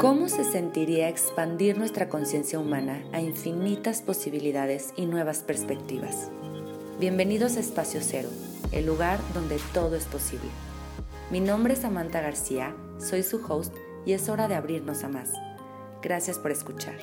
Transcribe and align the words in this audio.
¿Cómo 0.00 0.30
se 0.30 0.44
sentiría 0.44 1.10
expandir 1.10 1.76
nuestra 1.76 2.08
conciencia 2.08 2.58
humana 2.58 3.04
a 3.12 3.20
infinitas 3.20 4.00
posibilidades 4.00 4.94
y 4.96 5.04
nuevas 5.04 5.40
perspectivas? 5.40 6.30
Bienvenidos 6.98 7.58
a 7.58 7.60
Espacio 7.60 8.00
Cero, 8.02 8.30
el 8.72 8.86
lugar 8.86 9.18
donde 9.34 9.58
todo 9.74 9.96
es 9.96 10.06
posible. 10.06 10.48
Mi 11.30 11.40
nombre 11.40 11.74
es 11.74 11.80
Samantha 11.80 12.22
García, 12.22 12.74
soy 12.98 13.22
su 13.22 13.44
host 13.46 13.76
y 14.06 14.14
es 14.14 14.30
hora 14.30 14.48
de 14.48 14.54
abrirnos 14.54 15.04
a 15.04 15.10
más. 15.10 15.34
Gracias 16.00 16.38
por 16.38 16.50
escuchar. 16.50 16.96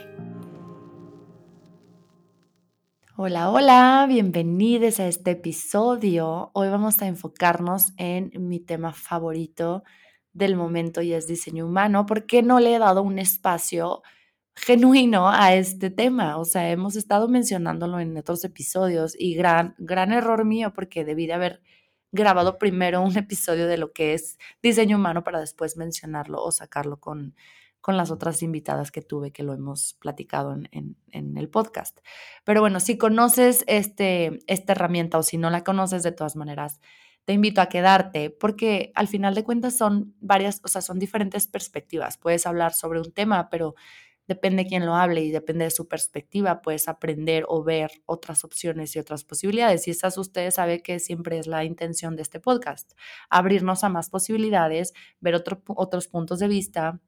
Hola, 3.16 3.52
hola, 3.52 4.08
bienvenidos 4.10 5.00
a 5.00 5.08
este 5.08 5.32
episodio. 5.32 6.50
Hoy 6.56 6.70
vamos 6.70 7.00
a 7.04 7.06
enfocarnos 7.06 7.94
en 7.98 8.32
mi 8.48 8.60
tema 8.60 8.92
favorito 8.92 9.84
del 10.38 10.56
momento 10.56 11.02
y 11.02 11.14
es 11.14 11.28
diseño 11.28 11.66
humano, 11.66 12.06
porque 12.06 12.44
no 12.44 12.60
le 12.60 12.76
he 12.76 12.80
dado 12.80 13.02
un 13.02 13.20
espacio 13.20 14.04
genuino 14.56 15.30
a 15.30 15.56
este 15.56 15.90
tema. 15.90 16.38
O 16.38 16.46
sea, 16.46 16.70
hemos 16.70 16.96
estado 16.96 17.28
mencionándolo 17.28 18.00
en 18.00 18.18
otros 18.18 18.44
episodios 18.44 19.16
y 19.18 19.36
gran, 19.36 19.76
gran 19.78 20.12
error 20.12 20.46
mío 20.46 20.74
porque 20.74 21.04
debí 21.04 21.28
de 21.28 21.34
haber 21.34 21.62
grabado 22.12 22.58
primero 22.58 23.02
un 23.02 23.18
episodio 23.18 23.68
de 23.68 23.78
lo 23.78 23.92
que 23.94 24.14
es 24.14 24.38
diseño 24.62 24.98
humano 24.98 25.24
para 25.24 25.40
después 25.40 25.76
mencionarlo 25.76 26.42
o 26.44 26.52
sacarlo 26.52 27.00
con, 27.00 27.36
con 27.82 27.98
las 27.98 28.12
otras 28.12 28.44
invitadas 28.44 28.92
que 28.92 29.02
tuve 29.02 29.32
que 29.32 29.44
lo 29.44 29.54
hemos 29.54 29.96
platicado 29.96 30.54
en, 30.54 30.98
en, 31.12 31.38
el 31.38 31.50
podcast. 31.50 32.00
Pero 32.44 32.62
bueno, 32.62 32.80
si 32.80 32.98
conoces 32.98 33.64
este, 33.68 34.40
esta 34.48 34.74
herramienta 34.74 35.18
o 35.18 35.24
si 35.24 35.38
no 35.38 35.50
la 35.50 35.64
conoces 35.64 36.04
de 36.04 36.12
todas 36.12 36.36
maneras, 36.36 36.80
te 37.28 37.34
invito 37.34 37.60
a 37.60 37.68
quedarte 37.68 38.30
porque 38.30 38.94
al 38.96 39.10
final 39.10 39.36
de 39.36 39.44
cuentas 39.44 39.78
son 39.78 40.16
varias, 40.22 40.62
o 40.64 40.70
sea, 40.70 40.82
son 40.82 40.98
diferentes 40.98 41.46
perspectivas. 41.46 42.18
Puedes 42.18 42.48
hablar 42.48 42.74
sobre 42.74 43.02
un 43.02 43.12
tema, 43.12 43.50
pero 43.50 43.76
depende 44.30 44.64
de 44.64 44.70
quién 44.70 44.86
lo 44.86 44.96
hable 44.96 45.26
y 45.26 45.32
depende 45.32 45.66
de 45.66 45.72
su 45.72 45.90
perspectiva, 45.90 46.62
puedes 46.62 46.88
aprender 46.88 47.44
o 47.50 47.66
ver 47.66 47.92
otras 48.06 48.46
opciones 48.46 48.96
y 48.96 49.00
otras 49.00 49.26
posibilidades. 49.26 49.90
Y 49.90 49.92
esas 49.92 50.18
ustedes 50.18 50.56
saben 50.56 50.82
que 50.82 51.00
siempre 51.00 51.38
es 51.38 51.48
la 51.48 51.66
intención 51.66 52.16
de 52.16 52.22
este 52.22 52.40
podcast, 52.40 52.94
abrirnos 53.30 53.84
a 53.84 53.90
más 53.90 54.10
posibilidades, 54.10 54.94
ver 55.20 55.36
otros 55.36 56.08
puntos 56.08 56.40
de 56.40 56.48
vista, 56.48 57.02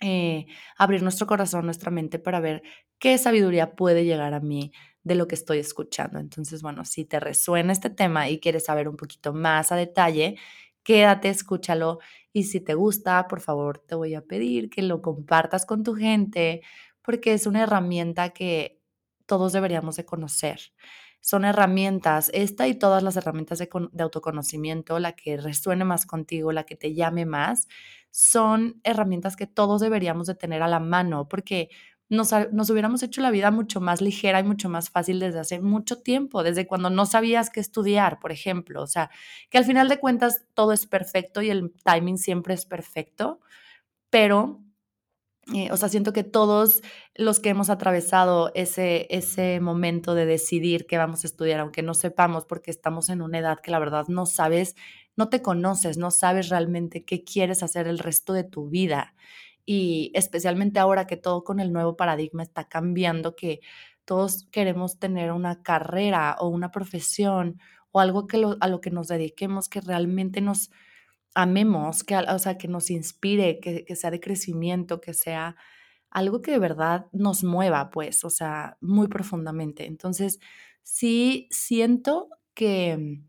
eh, 0.00 0.46
abrir 0.76 1.04
nuestro 1.04 1.28
corazón, 1.28 1.64
nuestra 1.64 1.92
mente 1.92 2.18
para 2.18 2.40
ver 2.40 2.64
qué 2.98 3.18
sabiduría 3.18 3.76
puede 3.76 4.04
llegar 4.04 4.34
a 4.34 4.40
mí 4.40 4.72
de 5.04 5.14
lo 5.14 5.28
que 5.28 5.34
estoy 5.34 5.58
escuchando. 5.58 6.18
Entonces, 6.18 6.62
bueno, 6.62 6.84
si 6.84 7.04
te 7.04 7.20
resuena 7.20 7.72
este 7.72 7.90
tema 7.90 8.28
y 8.28 8.40
quieres 8.40 8.64
saber 8.64 8.88
un 8.88 8.96
poquito 8.96 9.32
más 9.32 9.70
a 9.70 9.76
detalle, 9.76 10.36
quédate, 10.82 11.28
escúchalo 11.28 11.98
y 12.32 12.44
si 12.44 12.60
te 12.60 12.74
gusta, 12.74 13.28
por 13.28 13.40
favor, 13.40 13.78
te 13.78 13.94
voy 13.94 14.14
a 14.14 14.22
pedir 14.22 14.70
que 14.70 14.82
lo 14.82 15.02
compartas 15.02 15.66
con 15.66 15.84
tu 15.84 15.94
gente 15.94 16.62
porque 17.02 17.34
es 17.34 17.46
una 17.46 17.62
herramienta 17.62 18.30
que 18.30 18.80
todos 19.26 19.52
deberíamos 19.52 19.96
de 19.96 20.04
conocer. 20.06 20.60
Son 21.20 21.44
herramientas, 21.44 22.30
esta 22.34 22.68
y 22.68 22.74
todas 22.74 23.02
las 23.02 23.16
herramientas 23.16 23.58
de, 23.58 23.68
de 23.92 24.02
autoconocimiento, 24.02 24.98
la 24.98 25.12
que 25.12 25.36
resuene 25.38 25.84
más 25.84 26.06
contigo, 26.06 26.52
la 26.52 26.64
que 26.64 26.76
te 26.76 26.94
llame 26.94 27.24
más, 27.24 27.66
son 28.10 28.80
herramientas 28.84 29.34
que 29.36 29.46
todos 29.46 29.80
deberíamos 29.80 30.26
de 30.26 30.34
tener 30.34 30.62
a 30.62 30.68
la 30.68 30.80
mano 30.80 31.28
porque 31.28 31.70
nos, 32.08 32.32
hubiéramos 32.70 33.02
hecho 33.02 33.20
la 33.20 33.30
vida 33.30 33.50
mucho 33.50 33.80
más 33.80 34.00
ligera 34.00 34.40
y 34.40 34.44
mucho 34.44 34.68
más 34.68 34.90
fácil 34.90 35.20
desde 35.20 35.40
hace 35.40 35.60
mucho 35.60 36.02
tiempo, 36.02 36.42
desde 36.42 36.66
cuando 36.66 36.90
no 36.90 37.06
sabías 37.06 37.50
qué 37.50 37.60
estudiar, 37.60 38.18
por 38.20 38.32
ejemplo. 38.32 38.82
O 38.82 38.86
sea, 38.86 39.10
que 39.50 39.58
al 39.58 39.64
final 39.64 39.88
de 39.88 39.98
cuentas 39.98 40.44
todo 40.54 40.72
es 40.72 40.86
perfecto 40.86 41.42
y 41.42 41.50
el 41.50 41.72
timing 41.84 42.18
siempre 42.18 42.54
es 42.54 42.66
perfecto, 42.66 43.40
pero, 44.10 44.62
eh, 45.54 45.70
o 45.72 45.76
sea, 45.76 45.88
siento 45.88 46.12
que 46.12 46.24
todos 46.24 46.82
los 47.14 47.40
que 47.40 47.50
hemos 47.50 47.70
atravesado 47.70 48.52
ese, 48.54 49.06
ese 49.10 49.60
momento 49.60 50.14
de 50.14 50.26
decidir 50.26 50.86
qué 50.86 50.98
vamos 50.98 51.24
a 51.24 51.26
estudiar, 51.28 51.60
aunque 51.60 51.82
no 51.82 51.94
sepamos, 51.94 52.46
porque 52.46 52.70
estamos 52.70 53.08
en 53.10 53.22
una 53.22 53.38
edad 53.38 53.60
que 53.60 53.70
la 53.70 53.78
verdad 53.78 54.06
no 54.08 54.26
sabes, 54.26 54.76
no 55.16 55.28
te 55.28 55.42
conoces, 55.42 55.98
no 55.98 56.10
sabes 56.10 56.48
realmente 56.48 57.04
qué 57.04 57.24
quieres 57.24 57.62
hacer 57.62 57.88
el 57.88 57.98
resto 57.98 58.32
de 58.32 58.44
tu 58.44 58.68
vida 58.68 59.14
y 59.66 60.12
especialmente 60.14 60.78
ahora 60.80 61.06
que 61.06 61.16
todo 61.16 61.44
con 61.44 61.60
el 61.60 61.72
nuevo 61.72 61.96
paradigma 61.96 62.42
está 62.42 62.68
cambiando, 62.68 63.36
que 63.36 63.60
todos 64.04 64.46
queremos 64.50 64.98
tener 64.98 65.32
una 65.32 65.62
carrera 65.62 66.36
o 66.38 66.48
una 66.48 66.70
profesión 66.70 67.60
o 67.90 68.00
algo 68.00 68.26
que 68.26 68.44
a 68.60 68.68
lo 68.68 68.80
que 68.80 68.90
nos 68.90 69.08
dediquemos, 69.08 69.68
que 69.68 69.80
realmente 69.80 70.40
nos 70.40 70.70
amemos, 71.34 72.04
que, 72.04 72.16
o 72.16 72.38
sea, 72.38 72.58
que 72.58 72.68
nos 72.68 72.90
inspire, 72.90 73.60
que, 73.60 73.84
que 73.84 73.96
sea 73.96 74.10
de 74.10 74.20
crecimiento, 74.20 75.00
que 75.00 75.14
sea 75.14 75.56
algo 76.10 76.42
que 76.42 76.52
de 76.52 76.58
verdad 76.58 77.06
nos 77.12 77.44
mueva, 77.44 77.90
pues, 77.90 78.24
o 78.24 78.30
sea, 78.30 78.78
muy 78.80 79.08
profundamente. 79.08 79.86
Entonces, 79.86 80.38
sí 80.82 81.48
siento 81.50 82.28
que 82.54 83.20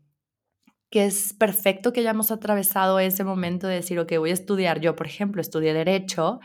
que 0.96 1.04
es 1.04 1.34
perfecto 1.34 1.92
que 1.92 2.00
hayamos 2.00 2.30
atravesado 2.30 2.98
ese 3.00 3.22
momento 3.22 3.66
de 3.66 3.74
decir, 3.74 3.98
ok, 3.98 4.12
voy 4.16 4.30
a 4.30 4.32
estudiar. 4.32 4.80
Yo, 4.80 4.96
por 4.96 5.06
ejemplo, 5.06 5.42
estudié 5.42 5.74
derecho 5.74 6.40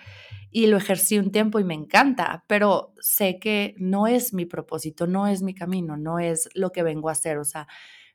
y 0.49 0.67
lo 0.67 0.75
ejercí 0.75 1.17
un 1.17 1.31
tiempo 1.31 1.61
y 1.61 1.63
me 1.63 1.73
encanta, 1.73 2.43
pero 2.47 2.93
sé 2.99 3.39
que 3.39 3.75
no 3.77 4.07
es 4.07 4.33
mi 4.33 4.45
propósito, 4.45 5.07
no 5.07 5.25
es 5.25 5.41
mi 5.41 5.53
camino, 5.53 5.95
no 5.95 6.19
es 6.19 6.49
lo 6.53 6.73
que 6.73 6.83
vengo 6.83 7.07
a 7.07 7.13
hacer. 7.13 7.37
O 7.37 7.45
sea, 7.45 7.69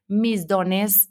mis 0.08 0.46
dones 0.46 1.08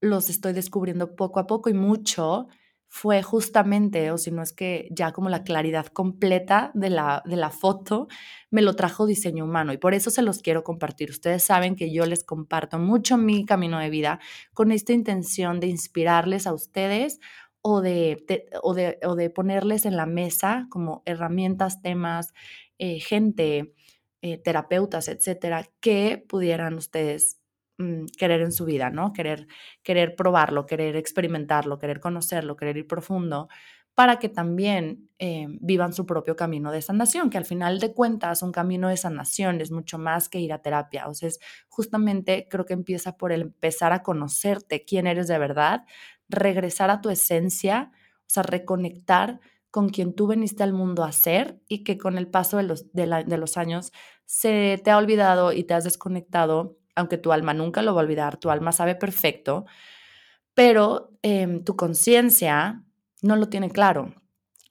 los 0.00 0.30
estoy 0.30 0.52
descubriendo 0.52 1.16
poco 1.16 1.40
a 1.40 1.48
poco 1.48 1.70
y 1.70 1.74
mucho 1.74 2.46
fue 2.88 3.22
justamente, 3.22 4.10
o 4.10 4.18
si 4.18 4.30
no 4.30 4.42
es 4.42 4.52
que 4.52 4.88
ya 4.90 5.12
como 5.12 5.28
la 5.28 5.44
claridad 5.44 5.86
completa 5.86 6.70
de 6.74 6.90
la, 6.90 7.22
de 7.26 7.36
la 7.36 7.50
foto, 7.50 8.08
me 8.50 8.62
lo 8.62 8.74
trajo 8.74 9.06
diseño 9.06 9.44
humano 9.44 9.72
y 9.72 9.78
por 9.78 9.92
eso 9.94 10.10
se 10.10 10.22
los 10.22 10.40
quiero 10.40 10.64
compartir. 10.64 11.10
Ustedes 11.10 11.44
saben 11.44 11.76
que 11.76 11.92
yo 11.92 12.06
les 12.06 12.24
comparto 12.24 12.78
mucho 12.78 13.18
mi 13.18 13.44
camino 13.44 13.78
de 13.78 13.90
vida 13.90 14.20
con 14.54 14.72
esta 14.72 14.94
intención 14.94 15.60
de 15.60 15.66
inspirarles 15.66 16.46
a 16.46 16.54
ustedes 16.54 17.20
o 17.60 17.82
de, 17.82 18.24
o 18.62 18.74
de, 18.74 19.30
ponerles 19.30 19.84
en 19.84 19.96
la 19.96 20.06
mesa 20.06 20.66
como 20.70 21.02
herramientas, 21.04 21.82
temas, 21.82 22.32
eh, 22.78 23.00
gente, 23.00 23.74
eh, 24.22 24.38
terapeutas, 24.38 25.08
etcétera, 25.08 25.68
que 25.80 26.24
pudieran 26.28 26.74
ustedes 26.74 27.37
Mm, 27.78 28.06
querer 28.18 28.40
en 28.40 28.50
su 28.52 28.64
vida, 28.64 28.90
¿no? 28.90 29.12
Querer, 29.12 29.46
querer 29.84 30.16
probarlo, 30.16 30.66
querer 30.66 30.96
experimentarlo, 30.96 31.78
querer 31.78 32.00
conocerlo, 32.00 32.56
querer 32.56 32.76
ir 32.76 32.88
profundo, 32.88 33.48
para 33.94 34.18
que 34.18 34.28
también 34.28 35.08
eh, 35.18 35.46
vivan 35.60 35.92
su 35.92 36.04
propio 36.04 36.34
camino 36.36 36.72
de 36.72 36.82
sanación, 36.82 37.30
que 37.30 37.38
al 37.38 37.44
final 37.44 37.78
de 37.78 37.92
cuentas 37.94 38.42
un 38.42 38.50
camino 38.52 38.88
de 38.88 38.96
sanación 38.96 39.60
es 39.60 39.70
mucho 39.70 39.96
más 39.98 40.28
que 40.28 40.40
ir 40.40 40.52
a 40.52 40.60
terapia. 40.62 41.06
O 41.08 41.14
sea, 41.14 41.30
justamente 41.68 42.48
creo 42.50 42.64
que 42.66 42.74
empieza 42.74 43.16
por 43.16 43.30
el 43.32 43.42
empezar 43.42 43.92
a 43.92 44.02
conocerte 44.02 44.84
quién 44.84 45.06
eres 45.06 45.28
de 45.28 45.38
verdad, 45.38 45.84
regresar 46.28 46.90
a 46.90 47.00
tu 47.00 47.10
esencia, 47.10 47.92
o 48.22 48.24
sea, 48.26 48.42
reconectar 48.42 49.38
con 49.70 49.88
quien 49.90 50.14
tú 50.14 50.26
veniste 50.26 50.62
al 50.64 50.72
mundo 50.72 51.04
a 51.04 51.12
ser 51.12 51.60
y 51.68 51.84
que 51.84 51.96
con 51.98 52.18
el 52.18 52.26
paso 52.28 52.56
de 52.56 52.62
los, 52.64 52.92
de 52.92 53.36
los 53.38 53.56
años 53.56 53.92
se 54.26 54.80
te 54.82 54.90
ha 54.90 54.98
olvidado 54.98 55.52
y 55.52 55.64
te 55.64 55.74
has 55.74 55.84
desconectado 55.84 56.78
aunque 56.98 57.18
tu 57.18 57.32
alma 57.32 57.54
nunca 57.54 57.82
lo 57.82 57.94
va 57.94 58.00
a 58.02 58.04
olvidar, 58.04 58.36
tu 58.38 58.50
alma 58.50 58.72
sabe 58.72 58.94
perfecto, 58.94 59.66
pero 60.54 61.12
em, 61.22 61.64
tu 61.64 61.76
conciencia 61.76 62.82
no 63.22 63.36
lo 63.36 63.48
tiene 63.48 63.70
claro. 63.70 64.14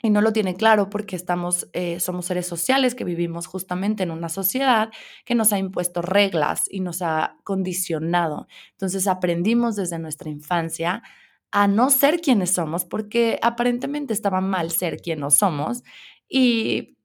Y 0.03 0.11
no 0.11 0.21
lo 0.21 0.31
tiene 0.31 0.55
claro 0.55 0.89
porque 0.91 1.15
estamos, 1.15 1.67
eh, 1.73 1.99
somos 1.99 2.27
seres 2.27 2.45
sociales 2.45 2.93
que 2.93 3.03
vivimos 3.03 3.47
justamente 3.47 4.03
en 4.03 4.11
una 4.11 4.29
sociedad 4.29 4.91
que 5.25 5.33
nos 5.33 5.53
ha 5.53 5.57
impuesto 5.57 6.03
reglas 6.03 6.65
y 6.69 6.81
nos 6.81 7.01
ha 7.01 7.38
condicionado. 7.43 8.47
Entonces 8.73 9.07
aprendimos 9.07 9.75
desde 9.75 9.97
nuestra 9.97 10.29
infancia 10.29 11.01
a 11.51 11.67
no 11.67 11.89
ser 11.89 12.21
quienes 12.21 12.51
somos 12.51 12.85
porque 12.85 13.39
aparentemente 13.41 14.13
estaba 14.13 14.39
mal 14.41 14.71
ser 14.71 14.97
quien 15.01 15.19
no 15.21 15.31
somos 15.31 15.83
y, 16.30 16.97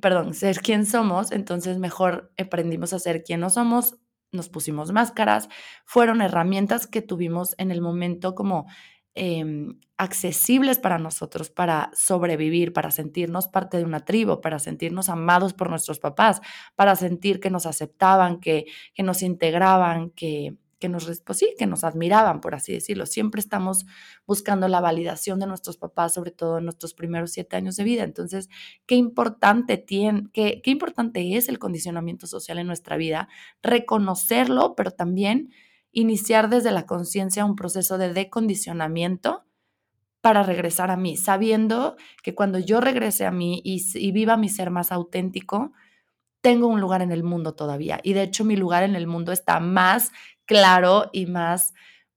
perdón, 0.00 0.34
ser 0.34 0.60
quien 0.60 0.86
somos, 0.86 1.32
entonces 1.32 1.78
mejor 1.78 2.32
aprendimos 2.38 2.92
a 2.92 2.98
ser 3.00 3.24
quien 3.24 3.40
no 3.40 3.50
somos 3.50 3.96
nos 4.32 4.48
pusimos 4.48 4.92
máscaras, 4.92 5.48
fueron 5.84 6.20
herramientas 6.22 6.86
que 6.86 7.02
tuvimos 7.02 7.54
en 7.58 7.70
el 7.70 7.80
momento 7.80 8.34
como 8.34 8.66
em, 9.14 9.78
accesibles 9.98 10.78
para 10.78 10.98
nosotros, 10.98 11.50
para 11.50 11.90
sobrevivir, 11.94 12.72
para 12.72 12.90
sentirnos 12.90 13.46
parte 13.46 13.76
de 13.76 13.84
una 13.84 14.00
tribu, 14.00 14.40
para 14.40 14.58
sentirnos 14.58 15.08
amados 15.10 15.52
por 15.52 15.68
nuestros 15.70 15.98
papás, 16.00 16.40
para 16.74 16.96
sentir 16.96 17.38
que 17.38 17.50
nos 17.50 17.66
aceptaban, 17.66 18.40
que, 18.40 18.64
que 18.94 19.02
nos 19.02 19.22
integraban, 19.22 20.10
que, 20.10 20.54
que 20.82 20.88
nos, 20.88 21.06
pues 21.20 21.38
sí, 21.38 21.54
que 21.56 21.68
nos 21.68 21.84
admiraban, 21.84 22.40
por 22.40 22.56
así 22.56 22.72
decirlo. 22.72 23.06
Siempre 23.06 23.38
estamos 23.40 23.86
buscando 24.26 24.66
la 24.66 24.80
validación 24.80 25.38
de 25.38 25.46
nuestros 25.46 25.76
papás, 25.76 26.12
sobre 26.14 26.32
todo 26.32 26.58
en 26.58 26.64
nuestros 26.64 26.92
primeros 26.92 27.30
siete 27.30 27.54
años 27.54 27.76
de 27.76 27.84
vida. 27.84 28.02
Entonces, 28.02 28.50
qué 28.84 28.96
importante, 28.96 29.76
tiene, 29.76 30.24
qué, 30.32 30.60
qué 30.60 30.72
importante 30.72 31.36
es 31.36 31.48
el 31.48 31.60
condicionamiento 31.60 32.26
social 32.26 32.58
en 32.58 32.66
nuestra 32.66 32.96
vida, 32.96 33.28
reconocerlo, 33.62 34.74
pero 34.74 34.90
también 34.90 35.52
iniciar 35.92 36.50
desde 36.50 36.72
la 36.72 36.84
conciencia 36.84 37.44
un 37.44 37.54
proceso 37.54 37.96
de 37.96 38.12
decondicionamiento 38.12 39.44
para 40.20 40.42
regresar 40.42 40.90
a 40.90 40.96
mí, 40.96 41.16
sabiendo 41.16 41.94
que 42.24 42.34
cuando 42.34 42.58
yo 42.58 42.80
regrese 42.80 43.24
a 43.24 43.30
mí 43.30 43.62
y, 43.64 43.84
y 43.94 44.10
viva 44.10 44.36
mi 44.36 44.48
ser 44.48 44.70
más 44.70 44.90
auténtico, 44.90 45.70
tengo 46.40 46.66
un 46.66 46.80
lugar 46.80 47.02
en 47.02 47.12
el 47.12 47.22
mundo 47.22 47.54
todavía. 47.54 48.00
Y 48.02 48.12
de 48.14 48.24
hecho 48.24 48.44
mi 48.44 48.56
lugar 48.56 48.82
en 48.82 48.96
el 48.96 49.06
mundo 49.06 49.32
está 49.32 49.60
más 49.60 50.10
claro 50.46 51.10
y 51.12 51.26
más 51.26 51.74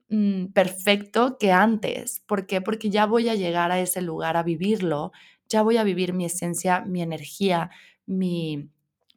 mm, 0.10 0.48
perfecto 0.48 1.38
que 1.38 1.52
antes. 1.52 2.22
¿Por 2.26 2.48
qué? 2.48 2.62
Porque 2.62 2.90
ya 2.90 3.06
voy 3.06 3.30
a 3.30 3.36
llegar 3.36 3.72
a 3.72 3.80
ese 3.80 4.02
lugar 4.02 4.38
a 4.38 4.44
vivirlo, 4.44 5.12
ya 5.50 5.62
voy 5.62 5.78
a 5.78 5.84
vivir 5.84 6.14
mi 6.14 6.26
esencia, 6.26 6.82
mi 6.82 7.02
energía, 7.02 7.70
mi, 8.06 8.70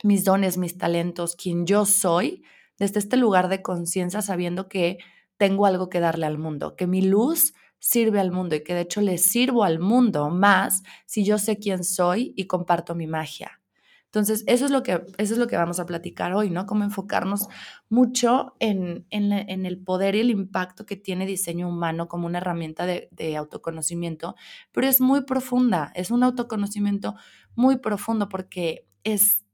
mis 0.02 0.24
dones, 0.24 0.58
mis 0.58 0.78
talentos, 0.78 1.36
quien 1.36 1.66
yo 1.66 1.86
soy, 1.86 2.42
desde 2.78 3.00
este 3.00 3.16
lugar 3.16 3.48
de 3.48 3.62
conciencia, 3.62 4.22
sabiendo 4.22 4.68
que 4.68 4.98
tengo 5.36 5.66
algo 5.66 5.88
que 5.88 6.00
darle 6.00 6.26
al 6.26 6.38
mundo, 6.38 6.76
que 6.76 6.86
mi 6.86 7.02
luz 7.02 7.54
sirve 7.78 8.20
al 8.20 8.32
mundo 8.32 8.56
y 8.56 8.64
que 8.64 8.74
de 8.74 8.82
hecho 8.82 9.00
le 9.00 9.18
sirvo 9.18 9.64
al 9.64 9.78
mundo 9.78 10.30
más 10.30 10.82
si 11.06 11.24
yo 11.24 11.38
sé 11.38 11.58
quién 11.58 11.84
soy 11.84 12.32
y 12.36 12.46
comparto 12.46 12.94
mi 12.94 13.06
magia. 13.06 13.60
Entonces, 14.08 14.42
eso 14.46 14.64
es 14.64 14.70
lo 14.70 14.82
que, 14.82 15.04
eso 15.18 15.34
es 15.34 15.38
lo 15.38 15.46
que 15.46 15.56
vamos 15.58 15.80
a 15.80 15.84
platicar 15.84 16.32
hoy, 16.32 16.48
¿no? 16.48 16.64
Cómo 16.64 16.82
enfocarnos 16.82 17.46
mucho 17.90 18.56
en, 18.58 19.06
en, 19.10 19.66
el 19.66 19.78
poder 19.82 20.14
y 20.14 20.20
el 20.20 20.30
impacto 20.30 20.86
que 20.86 20.96
tiene 20.96 21.26
diseño 21.26 21.68
humano 21.68 22.08
como 22.08 22.26
una 22.26 22.38
herramienta 22.38 22.86
de, 22.86 23.36
autoconocimiento, 23.36 24.34
pero 24.72 24.86
es 24.86 25.02
muy 25.02 25.24
profunda, 25.24 25.92
es 25.94 26.10
un 26.10 26.22
autoconocimiento 26.22 27.16
muy 27.54 27.76
profundo 27.76 28.30
porque 28.30 28.88
es, 29.04 29.44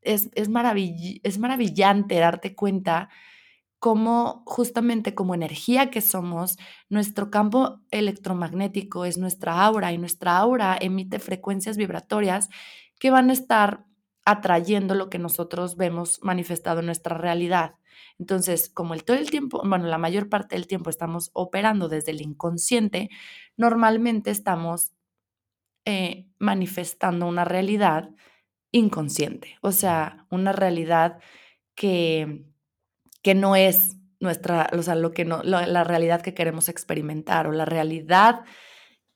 es, 0.00 0.30
es, 0.34 0.48
es 1.24 1.38
maravillante 1.38 2.14
darte 2.14 2.54
cuenta 2.54 3.08
cómo 3.80 4.44
justamente 4.46 5.14
como 5.14 5.34
energía 5.34 5.90
que 5.90 6.00
somos, 6.00 6.56
nuestro 6.88 7.30
campo 7.30 7.80
electromagnético 7.90 9.04
es 9.04 9.18
nuestra 9.18 9.62
aura 9.62 9.92
y 9.92 9.98
nuestra 9.98 10.38
aura 10.38 10.78
emite 10.80 11.18
frecuencias 11.18 11.76
vibratorias 11.76 12.48
que 12.98 13.10
van 13.10 13.28
a 13.28 13.32
estar 13.32 13.84
atrayendo 14.24 14.94
lo 14.94 15.10
que 15.10 15.18
nosotros 15.18 15.76
vemos 15.76 16.20
manifestado 16.22 16.80
en 16.80 16.86
nuestra 16.86 17.16
realidad. 17.16 17.74
Entonces, 18.18 18.68
como 18.68 18.94
el 18.94 19.04
todo 19.04 19.16
el 19.16 19.30
tiempo, 19.30 19.62
bueno, 19.64 19.86
la 19.86 19.98
mayor 19.98 20.28
parte 20.28 20.56
del 20.56 20.66
tiempo 20.66 20.90
estamos 20.90 21.30
operando 21.32 21.88
desde 21.88 22.12
el 22.12 22.22
inconsciente, 22.22 23.10
normalmente 23.56 24.30
estamos 24.30 24.92
eh, 25.84 26.26
manifestando 26.38 27.26
una 27.26 27.44
realidad 27.44 28.10
inconsciente, 28.72 29.58
o 29.60 29.72
sea, 29.72 30.26
una 30.30 30.52
realidad 30.52 31.20
que, 31.74 32.44
que 33.22 33.34
no 33.34 33.56
es 33.56 33.96
nuestra, 34.20 34.70
o 34.72 34.82
sea, 34.82 34.94
lo 34.94 35.12
que 35.12 35.24
no, 35.24 35.42
la 35.42 35.84
realidad 35.84 36.22
que 36.22 36.34
queremos 36.34 36.68
experimentar 36.68 37.46
o 37.46 37.52
la 37.52 37.66
realidad 37.66 38.44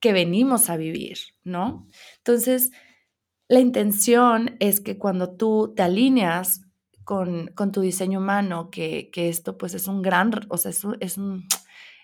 que 0.00 0.12
venimos 0.12 0.70
a 0.70 0.76
vivir, 0.76 1.18
¿no? 1.42 1.88
Entonces, 2.18 2.70
la 3.48 3.60
intención 3.60 4.56
es 4.60 4.80
que 4.80 4.98
cuando 4.98 5.30
tú 5.30 5.72
te 5.74 5.82
alineas 5.82 6.62
con, 7.04 7.54
tu 7.72 7.80
diseño 7.80 8.18
humano, 8.18 8.70
que, 8.70 9.10
esto 9.14 9.56
pues 9.56 9.74
es 9.74 9.88
un 9.88 10.02
gran, 10.02 10.32
o 10.48 10.58
sea, 10.58 10.70
es 11.00 11.16
un, 11.16 11.48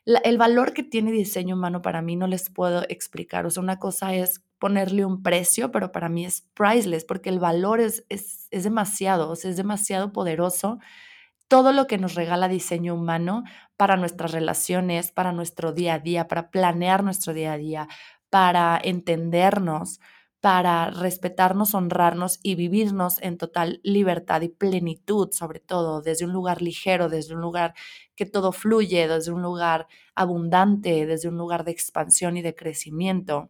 el 0.07 0.39
valor 0.39 0.75
que 0.75 0.83
tiene 0.83 1.13
diseño 1.13 1.55
humano 1.55 1.81
para 1.81 2.03
mí 2.03 2.17
no 2.17 2.27
les 2.27 2.51
puedo 2.51 2.83
explicar. 2.89 3.47
O 3.47 3.51
sea, 3.51 3.63
una 3.63 3.79
cosa 3.79 4.15
es 4.15 4.43
ponerle 4.59 5.05
un 5.05 5.23
precio, 5.23 5.71
pero 5.71 5.93
para 5.93 6.09
mí 6.09 6.25
es 6.25 6.43
priceless 6.55 7.05
porque 7.05 7.31
el 7.31 7.39
valor 7.39 7.81
es, 7.81 8.05
es, 8.09 8.49
es 8.51 8.65
demasiado, 8.65 9.31
o 9.31 9.37
sea, 9.37 9.51
es 9.51 9.57
demasiado 9.57 10.13
poderoso. 10.13 10.79
Todo 11.49 11.73
lo 11.73 11.87
que 11.87 11.99
nos 11.99 12.15
regala 12.15 12.49
diseño 12.49 12.95
humano 12.95 13.45
para 13.77 13.97
nuestras 13.97 14.33
relaciones, 14.33 15.11
para 15.11 15.33
nuestro 15.33 15.73
día 15.73 15.95
a 15.95 15.99
día, 15.99 16.29
para 16.29 16.51
planear 16.51 17.05
nuestro 17.05 17.33
día 17.35 17.53
a 17.53 17.59
día, 17.59 17.89
para 18.31 18.81
entendernos, 18.83 20.01
para 20.45 20.91
respetarnos, 20.91 21.73
honrarnos 21.73 22.39
y 22.43 22.55
vivirnos 22.55 23.17
en 23.23 23.39
total 23.39 23.81
libertad 23.83 24.43
y 24.43 24.51
plenitud, 24.51 25.31
sobre 25.33 25.59
todo 25.59 26.03
desde 26.03 26.27
un 26.27 26.35
lugar 26.35 26.61
ligero, 26.61 27.09
desde 27.09 27.35
un 27.35 27.41
lugar 27.41 27.73
que 28.15 28.27
todo 28.27 28.53
fluye, 28.53 29.09
desde 29.09 29.33
un 29.33 29.41
lugar 29.41 29.87
abundante, 30.15 31.07
desde 31.07 31.31
un 31.31 31.39
lugar 31.39 31.65
de 31.65 31.71
expansión 31.73 32.37
y 32.37 32.43
de 32.43 32.55
crecimiento 32.55 33.49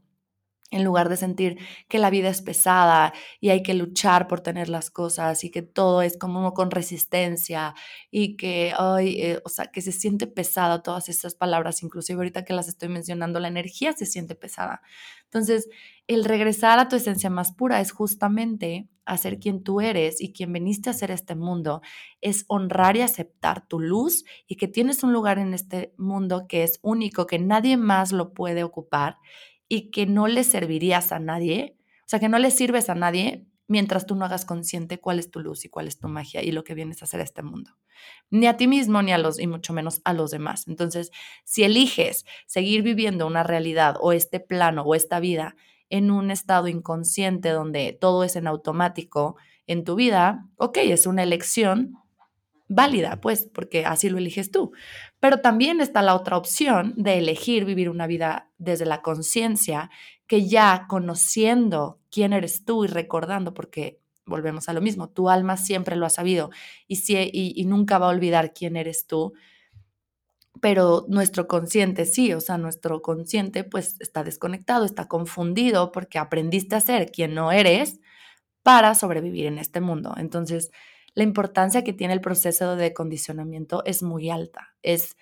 en 0.74 0.82
lugar 0.82 1.08
de 1.08 1.16
sentir 1.16 1.56
que 1.88 2.00
la 2.00 2.10
vida 2.10 2.28
es 2.28 2.42
pesada 2.42 3.12
y 3.40 3.50
hay 3.50 3.62
que 3.62 3.74
luchar 3.74 4.26
por 4.26 4.40
tener 4.40 4.68
las 4.68 4.90
cosas 4.90 5.44
y 5.44 5.50
que 5.52 5.62
todo 5.62 6.02
es 6.02 6.18
como 6.18 6.52
con 6.52 6.72
resistencia 6.72 7.74
y 8.10 8.36
que, 8.36 8.72
ay, 8.76 9.22
eh, 9.22 9.40
o 9.44 9.48
sea, 9.48 9.66
que 9.66 9.80
se 9.80 9.92
siente 9.92 10.26
pesada 10.26 10.82
todas 10.82 11.08
esas 11.08 11.36
palabras, 11.36 11.84
inclusive 11.84 12.16
ahorita 12.16 12.44
que 12.44 12.54
las 12.54 12.66
estoy 12.66 12.88
mencionando, 12.88 13.38
la 13.38 13.46
energía 13.46 13.92
se 13.92 14.04
siente 14.04 14.34
pesada. 14.34 14.82
Entonces, 15.26 15.68
el 16.08 16.24
regresar 16.24 16.80
a 16.80 16.88
tu 16.88 16.96
esencia 16.96 17.30
más 17.30 17.52
pura 17.52 17.80
es 17.80 17.92
justamente 17.92 18.88
hacer 19.04 19.38
quien 19.38 19.62
tú 19.62 19.80
eres 19.80 20.20
y 20.20 20.32
quien 20.32 20.52
viniste 20.52 20.90
a 20.90 20.92
hacer 20.92 21.12
este 21.12 21.36
mundo, 21.36 21.82
es 22.20 22.44
honrar 22.48 22.96
y 22.96 23.02
aceptar 23.02 23.68
tu 23.68 23.78
luz 23.78 24.24
y 24.48 24.56
que 24.56 24.66
tienes 24.66 25.04
un 25.04 25.12
lugar 25.12 25.38
en 25.38 25.54
este 25.54 25.94
mundo 25.98 26.46
que 26.48 26.64
es 26.64 26.80
único, 26.82 27.26
que 27.26 27.38
nadie 27.38 27.76
más 27.76 28.10
lo 28.10 28.34
puede 28.34 28.64
ocupar 28.64 29.18
y 29.74 29.90
que 29.90 30.06
no 30.06 30.28
le 30.28 30.44
servirías 30.44 31.12
a 31.12 31.18
nadie, 31.18 31.76
o 32.00 32.08
sea, 32.08 32.20
que 32.20 32.28
no 32.28 32.38
le 32.38 32.50
sirves 32.50 32.88
a 32.88 32.94
nadie 32.94 33.46
mientras 33.66 34.06
tú 34.06 34.14
no 34.14 34.24
hagas 34.24 34.44
consciente 34.44 35.00
cuál 35.00 35.18
es 35.18 35.30
tu 35.30 35.40
luz 35.40 35.64
y 35.64 35.68
cuál 35.68 35.88
es 35.88 35.98
tu 35.98 36.06
magia 36.08 36.42
y 36.42 36.52
lo 36.52 36.64
que 36.64 36.74
vienes 36.74 37.02
a 37.02 37.06
hacer 37.06 37.20
a 37.20 37.24
este 37.24 37.42
mundo. 37.42 37.72
Ni 38.30 38.46
a 38.46 38.56
ti 38.56 38.68
mismo, 38.68 39.02
ni 39.02 39.12
a 39.12 39.18
los, 39.18 39.40
y 39.40 39.46
mucho 39.46 39.72
menos 39.72 40.00
a 40.04 40.12
los 40.12 40.30
demás. 40.30 40.68
Entonces, 40.68 41.10
si 41.44 41.64
eliges 41.64 42.24
seguir 42.46 42.82
viviendo 42.82 43.26
una 43.26 43.42
realidad 43.42 43.96
o 44.00 44.12
este 44.12 44.38
plano 44.38 44.82
o 44.82 44.94
esta 44.94 45.18
vida 45.18 45.56
en 45.90 46.10
un 46.10 46.30
estado 46.30 46.68
inconsciente 46.68 47.50
donde 47.50 47.96
todo 47.98 48.24
es 48.24 48.36
en 48.36 48.46
automático 48.46 49.36
en 49.66 49.84
tu 49.84 49.94
vida, 49.94 50.46
ok, 50.56 50.78
es 50.78 51.06
una 51.06 51.22
elección 51.22 51.94
válida, 52.74 53.20
pues, 53.20 53.48
porque 53.52 53.86
así 53.86 54.08
lo 54.08 54.18
eliges 54.18 54.50
tú. 54.50 54.72
Pero 55.20 55.40
también 55.40 55.80
está 55.80 56.02
la 56.02 56.14
otra 56.14 56.36
opción 56.36 56.94
de 56.96 57.18
elegir 57.18 57.64
vivir 57.64 57.88
una 57.88 58.06
vida 58.06 58.50
desde 58.58 58.86
la 58.86 59.02
conciencia, 59.02 59.90
que 60.26 60.48
ya 60.48 60.86
conociendo 60.88 62.00
quién 62.10 62.32
eres 62.32 62.64
tú 62.64 62.84
y 62.84 62.88
recordando, 62.88 63.54
porque 63.54 64.00
volvemos 64.26 64.68
a 64.68 64.72
lo 64.72 64.80
mismo, 64.80 65.08
tu 65.10 65.28
alma 65.28 65.56
siempre 65.56 65.96
lo 65.96 66.06
ha 66.06 66.10
sabido 66.10 66.50
y, 66.88 66.98
y, 67.32 67.64
nunca 67.66 67.98
va 67.98 68.06
a 68.06 68.10
olvidar 68.10 68.54
quién 68.54 68.76
eres 68.76 69.06
tú, 69.06 69.34
pero 70.62 71.04
nuestro 71.08 71.46
consciente 71.46 72.06
sí, 72.06 72.32
o 72.32 72.40
sea, 72.40 72.56
nuestro 72.56 73.02
consciente 73.02 73.64
pues 73.64 73.96
está 74.00 74.24
desconectado, 74.24 74.86
está 74.86 75.08
confundido 75.08 75.92
porque 75.92 76.18
aprendiste 76.18 76.74
a 76.74 76.80
ser 76.80 77.10
quien 77.10 77.34
no 77.34 77.52
eres 77.52 78.00
para 78.62 78.94
sobrevivir 78.94 79.44
en 79.46 79.58
este 79.58 79.82
mundo. 79.82 80.14
Entonces, 80.16 80.70
la 81.14 81.22
importancia 81.22 81.84
que 81.84 81.92
tiene 81.92 82.14
el 82.14 82.20
proceso 82.20 82.76
de 82.76 82.92
condicionamiento 82.92 83.84
es 83.84 84.02
muy 84.02 84.30
alta, 84.30 84.74
es, 84.82 85.16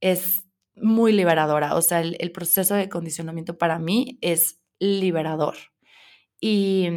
es 0.00 0.44
muy 0.74 1.12
liberadora. 1.12 1.76
O 1.76 1.82
sea, 1.82 2.00
el, 2.00 2.32
proceso 2.32 2.74
de 2.74 2.88
condicionamiento 2.88 3.56
para 3.58 3.78
mí 3.78 4.18
es 4.20 4.60
liberador. 4.78 5.56
Y, 6.40 6.88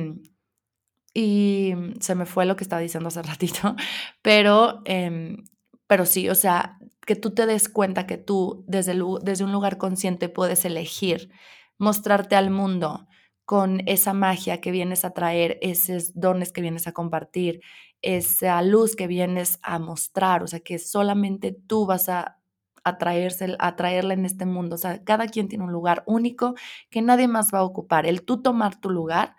y 1.13 1.73
se 1.99 2.15
me 2.15 2.25
fue 2.25 2.45
lo 2.45 2.55
que 2.55 2.63
estaba 2.63 2.81
diciendo 2.81 3.09
hace 3.09 3.21
ratito, 3.23 3.75
pero, 4.21 4.81
em, 4.85 5.45
pero 5.87 6.05
sí, 6.05 6.29
o 6.29 6.35
sea, 6.35 6.79
que 7.05 7.15
tú 7.15 7.31
te 7.31 7.45
des 7.45 7.69
cuenta 7.69 8.07
que 8.07 8.17
tú 8.17 8.63
desde, 8.67 8.97
desde 9.21 9.43
un 9.43 9.51
lugar 9.51 9.77
consciente 9.77 10.29
puedes 10.29 10.65
elegir 10.65 11.29
mostrarte 11.77 12.35
al 12.35 12.49
mundo 12.49 13.07
con 13.45 13.81
esa 13.87 14.13
magia 14.13 14.61
que 14.61 14.71
vienes 14.71 15.03
a 15.03 15.11
traer, 15.11 15.57
esos 15.61 16.13
dones 16.13 16.53
que 16.53 16.61
vienes 16.61 16.87
a 16.87 16.93
compartir, 16.93 17.61
esa 18.03 18.61
luz 18.61 18.95
que 18.95 19.07
vienes 19.07 19.59
a 19.63 19.79
mostrar, 19.79 20.43
o 20.43 20.47
sea, 20.47 20.59
que 20.59 20.77
solamente 20.77 21.51
tú 21.53 21.87
vas 21.87 22.09
a 22.09 22.37
atraerse, 22.83 23.55
atraerla 23.59 24.13
en 24.13 24.25
este 24.25 24.45
mundo. 24.45 24.75
O 24.75 24.77
sea, 24.77 25.03
cada 25.03 25.27
quien 25.27 25.47
tiene 25.47 25.63
un 25.63 25.71
lugar 25.71 26.03
único 26.05 26.53
que 26.89 27.01
nadie 27.01 27.27
más 27.29 27.51
va 27.53 27.59
a 27.59 27.63
ocupar. 27.63 28.05
El 28.05 28.23
tú 28.23 28.41
tomar 28.41 28.79
tu 28.79 28.89
lugar 28.89 29.35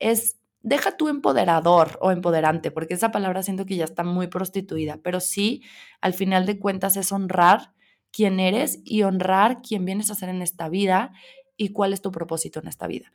es, 0.00 0.38
deja 0.62 0.96
tu 0.96 1.08
empoderador 1.08 1.96
o 2.02 2.10
empoderante, 2.10 2.72
porque 2.72 2.94
esa 2.94 3.12
palabra 3.12 3.44
siento 3.44 3.64
que 3.66 3.76
ya 3.76 3.84
está 3.84 4.02
muy 4.02 4.26
prostituida, 4.26 4.98
pero 5.02 5.20
sí, 5.20 5.62
al 6.00 6.12
final 6.12 6.44
de 6.44 6.58
cuentas 6.58 6.96
es 6.96 7.12
honrar 7.12 7.72
quién 8.10 8.40
eres 8.40 8.80
y 8.84 9.04
honrar 9.04 9.62
quién 9.62 9.84
vienes 9.84 10.10
a 10.10 10.16
ser 10.16 10.28
en 10.28 10.42
esta 10.42 10.68
vida 10.68 11.12
y 11.56 11.68
cuál 11.68 11.92
es 11.92 12.02
tu 12.02 12.10
propósito 12.10 12.58
en 12.58 12.66
esta 12.66 12.88
vida. 12.88 13.12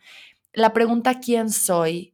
La 0.54 0.72
pregunta 0.72 1.20
quién 1.20 1.50
soy 1.50 2.13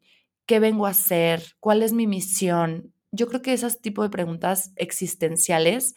¿Qué 0.49 0.59
vengo 0.59 0.87
a 0.87 0.89
hacer? 0.89 1.43
¿Cuál 1.59 1.83
es 1.83 1.93
mi 1.93 2.07
misión? 2.07 2.91
Yo 3.11 3.27
creo 3.27 3.43
que 3.43 3.53
esos 3.53 3.81
tipo 3.81 4.01
de 4.01 4.09
preguntas 4.09 4.73
existenciales 4.77 5.93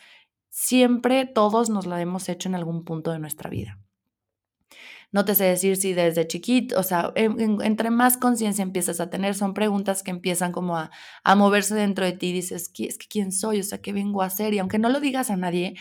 siempre 0.51 1.25
todos 1.25 1.71
nos 1.71 1.87
la 1.87 2.03
hemos 2.03 2.29
hecho 2.29 2.51
en 2.51 2.55
algún 2.55 2.85
punto 2.85 3.13
de 3.13 3.19
nuestra 3.19 3.49
vida. 3.49 3.81
No 5.11 5.25
te 5.25 5.35
sé 5.37 5.45
decir 5.45 5.79
si 5.79 5.95
desde 5.95 6.27
chiquito, 6.27 6.79
o 6.79 6.83
sea, 6.83 7.15
entre 7.17 7.89
más 7.89 8.19
conciencia 8.19 8.61
empiezas 8.63 9.01
a 9.01 9.09
tener, 9.09 9.35
son 9.35 9.55
preguntas 9.55 10.03
que 10.03 10.11
empiezan 10.11 10.53
como 10.53 10.77
a, 10.77 10.91
moverse 11.35 11.75
dentro 11.75 12.05
de 12.05 12.13
ti 12.13 12.35
dices, 12.35 12.71
es 12.79 12.99
que 12.99 13.07
quién 13.09 13.33
soy, 13.33 13.61
o 13.61 13.65
sea, 13.65 13.81
qué 13.81 13.95
vengo 13.95 14.21
a 14.21 14.27
hacer. 14.27 14.53
Y 14.53 14.59
aunque 14.59 14.79
no 14.79 14.91
lo 14.91 15.01
digas 15.01 15.31
a 15.31 15.39
nadie, 15.39 15.77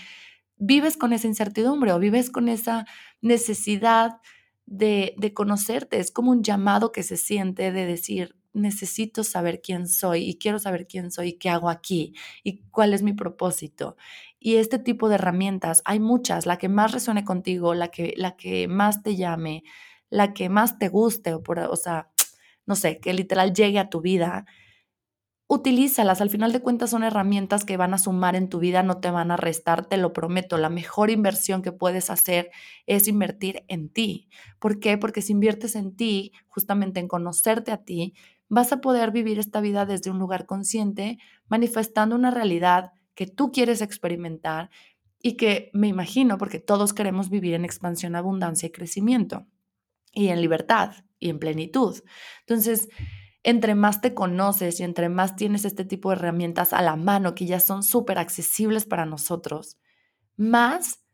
vives 0.56 0.96
con 0.96 1.12
esa 1.12 1.28
incertidumbre 1.28 1.92
o 1.92 2.00
vives 2.00 2.30
con 2.30 2.48
esa 2.48 2.86
necesidad 3.20 4.22
de 4.66 5.32
conocerte, 5.36 6.00
es 6.00 6.10
como 6.10 6.32
un 6.32 6.42
llamado 6.42 6.94
que 6.94 7.04
se 7.04 7.18
siente 7.18 7.74
de 7.74 7.86
decir, 7.86 8.41
necesito 8.54 9.24
saber 9.24 9.62
quién 9.62 9.88
soy 9.88 10.24
y 10.30 10.38
quiero 10.38 10.60
saber 10.60 10.88
quién 10.88 11.12
soy 11.12 11.30
y 11.30 11.34
qué 11.34 11.50
hago 11.50 11.70
aquí 11.70 12.14
y 12.44 12.60
cuál 12.72 12.94
es 12.94 13.04
mi 13.04 13.14
propósito. 13.14 13.96
Y 14.40 14.56
este 14.58 14.80
tipo 14.80 15.10
de 15.10 15.16
herramientas, 15.16 15.82
hay 15.86 16.00
muchas, 16.00 16.46
la 16.46 16.58
que 16.58 16.70
más 16.70 16.92
resuene 16.92 17.24
contigo, 17.26 17.74
la 17.76 17.90
que, 17.90 18.14
la 18.18 18.36
que 18.38 18.68
más 18.68 19.04
te 19.04 19.16
llame, 19.16 19.64
la 20.10 20.34
que 20.34 20.50
más 20.50 20.80
te 20.80 20.90
guste, 20.90 21.34
o, 21.34 21.44
por, 21.44 21.60
o 21.60 21.76
sea, 21.76 22.10
no 22.66 22.76
sé, 22.76 23.00
que 23.00 23.14
literal 23.14 23.54
llegue 23.54 23.80
a 23.80 23.90
tu 23.90 24.02
vida, 24.02 24.46
utilízalas. 25.48 26.22
Al 26.22 26.30
final 26.30 26.54
de 26.54 26.62
cuentas 26.62 26.92
son 26.92 27.04
herramientas 27.04 27.66
que 27.66 27.78
van 27.78 27.94
a 27.94 27.98
sumar 27.98 28.36
en 28.38 28.50
tu 28.50 28.60
vida, 28.60 28.84
no 28.84 29.00
te 29.02 29.12
van 29.12 29.32
a 29.32 29.38
restar, 29.38 29.86
te 29.86 29.98
lo 29.98 30.14
prometo. 30.14 30.58
La 30.58 30.70
mejor 30.70 31.10
inversión 31.12 31.62
que 31.62 31.72
puedes 31.74 32.10
hacer 32.10 32.52
es 32.88 33.08
invertir 33.08 33.64
en 33.68 33.90
ti. 33.90 34.30
¿Por 34.60 34.80
qué? 34.80 34.98
Porque 34.98 35.22
si 35.22 35.34
inviertes 35.34 35.76
en 35.76 35.96
ti, 35.96 36.32
justamente 36.48 37.00
en 37.02 37.08
conocerte 37.10 37.72
a 37.72 37.84
ti, 37.84 38.14
vas 38.52 38.74
a 38.74 38.82
poder 38.82 39.12
vivir 39.12 39.40
esta 39.40 39.62
vida 39.62 39.86
desde 39.86 40.12
un 40.12 40.20
lugar 40.20 40.46
consciente, 40.46 41.20
manifestando 41.48 42.18
una 42.18 42.32
realidad 42.32 42.92
que 43.16 43.26
tú 43.26 43.50
quieres 43.54 43.82
experimentar 43.82 44.70
y 45.22 45.38
que 45.38 45.72
me 45.74 45.88
imagino, 45.88 46.38
porque 46.38 46.60
todos 46.60 46.94
queremos 46.94 47.30
vivir 47.30 47.54
en 47.54 47.64
expansión, 47.64 48.14
abundancia 48.14 48.68
y 48.68 48.72
crecimiento, 48.72 49.48
y 50.12 50.28
en 50.28 50.42
libertad 50.42 50.92
y 51.18 51.30
en 51.30 51.40
plenitud. 51.40 52.04
Entonces, 52.42 52.90
entre 53.44 53.74
más 53.74 54.02
te 54.02 54.14
conoces 54.14 54.82
y 54.82 54.84
entre 54.84 55.08
más 55.08 55.38
tienes 55.38 55.64
este 55.64 55.86
tipo 55.86 56.10
de 56.10 56.18
herramientas 56.18 56.74
a 56.74 56.82
la 56.82 56.98
mano 56.98 57.36
que 57.36 57.46
ya 57.46 57.62
son 57.62 57.84
súper 57.84 58.18
accesibles 58.18 58.84
para 58.84 59.06
nosotros, 59.06 59.78
más 60.36 61.06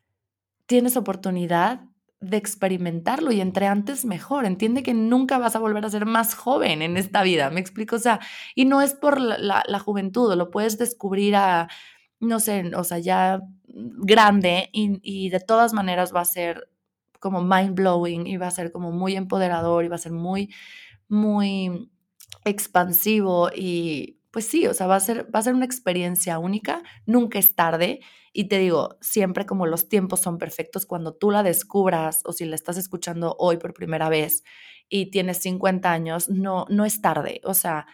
tienes 0.65 0.97
oportunidad 0.97 1.81
de 2.19 2.37
experimentarlo 2.37 3.31
y 3.31 3.41
entre 3.41 3.67
antes 3.67 4.05
mejor. 4.05 4.45
Entiende 4.45 4.83
que 4.83 4.93
nunca 4.93 5.37
vas 5.37 5.55
a 5.55 5.59
volver 5.59 5.85
a 5.85 5.89
ser 5.89 6.05
más 6.05 6.33
joven 6.35 6.81
en 6.81 6.97
esta 6.97 7.23
vida, 7.23 7.49
me 7.49 7.59
explico, 7.59 7.97
o 7.97 7.99
sea, 7.99 8.19
y 8.55 8.65
no 8.65 8.81
es 8.81 8.93
por 8.93 9.19
la, 9.19 9.63
la, 9.67 9.79
juventud, 9.79 10.33
lo 10.35 10.49
puedes 10.49 10.77
descubrir 10.77 11.35
a, 11.35 11.67
no 12.19 12.39
sé, 12.39 12.71
o 12.75 12.83
sea, 12.83 12.99
ya 12.99 13.41
grande 13.67 14.69
y, 14.73 14.99
y 15.03 15.29
de 15.29 15.39
todas 15.39 15.73
maneras 15.73 16.13
va 16.15 16.21
a 16.21 16.25
ser 16.25 16.69
como 17.19 17.43
mind 17.43 17.75
blowing 17.75 18.27
y 18.27 18.37
va 18.37 18.47
a 18.47 18.51
ser 18.51 18.71
como 18.71 18.91
muy 18.91 19.15
empoderador 19.15 19.85
y 19.85 19.87
va 19.87 19.95
a 19.95 19.99
ser 19.99 20.11
muy, 20.11 20.53
muy 21.07 21.89
expansivo 22.45 23.49
y 23.55 24.16
pues 24.31 24.45
sí, 24.47 24.67
o 24.67 24.73
sea, 24.73 24.87
va 24.87 24.95
a 24.95 24.99
ser, 24.99 25.33
va 25.33 25.39
a 25.39 25.43
ser 25.43 25.53
una 25.53 25.65
experiencia 25.65 26.39
única, 26.39 26.83
nunca 27.05 27.39
es 27.39 27.55
tarde 27.55 28.01
y 28.33 28.45
te 28.49 28.59
digo, 28.59 28.97
siempre 29.01 29.45
como 29.45 29.65
los 29.65 29.89
tiempos 29.89 30.19
son 30.21 30.37
perfectos, 30.37 30.85
cuando 30.85 31.15
tú 31.15 31.31
la 31.31 31.43
descubras 31.43 32.21
o 32.25 32.33
si 32.33 32.45
la 32.45 32.55
estás 32.55 32.77
escuchando 32.77 33.35
hoy 33.39 33.57
por 33.57 33.73
primera 33.73 34.09
vez 34.09 34.43
y 34.89 35.11
tienes 35.11 35.37
50 35.39 35.91
años, 35.91 36.29
no, 36.29 36.65
no 36.69 36.85
es 36.85 37.01
tarde, 37.01 37.41
o 37.43 37.53
sea, 37.53 37.87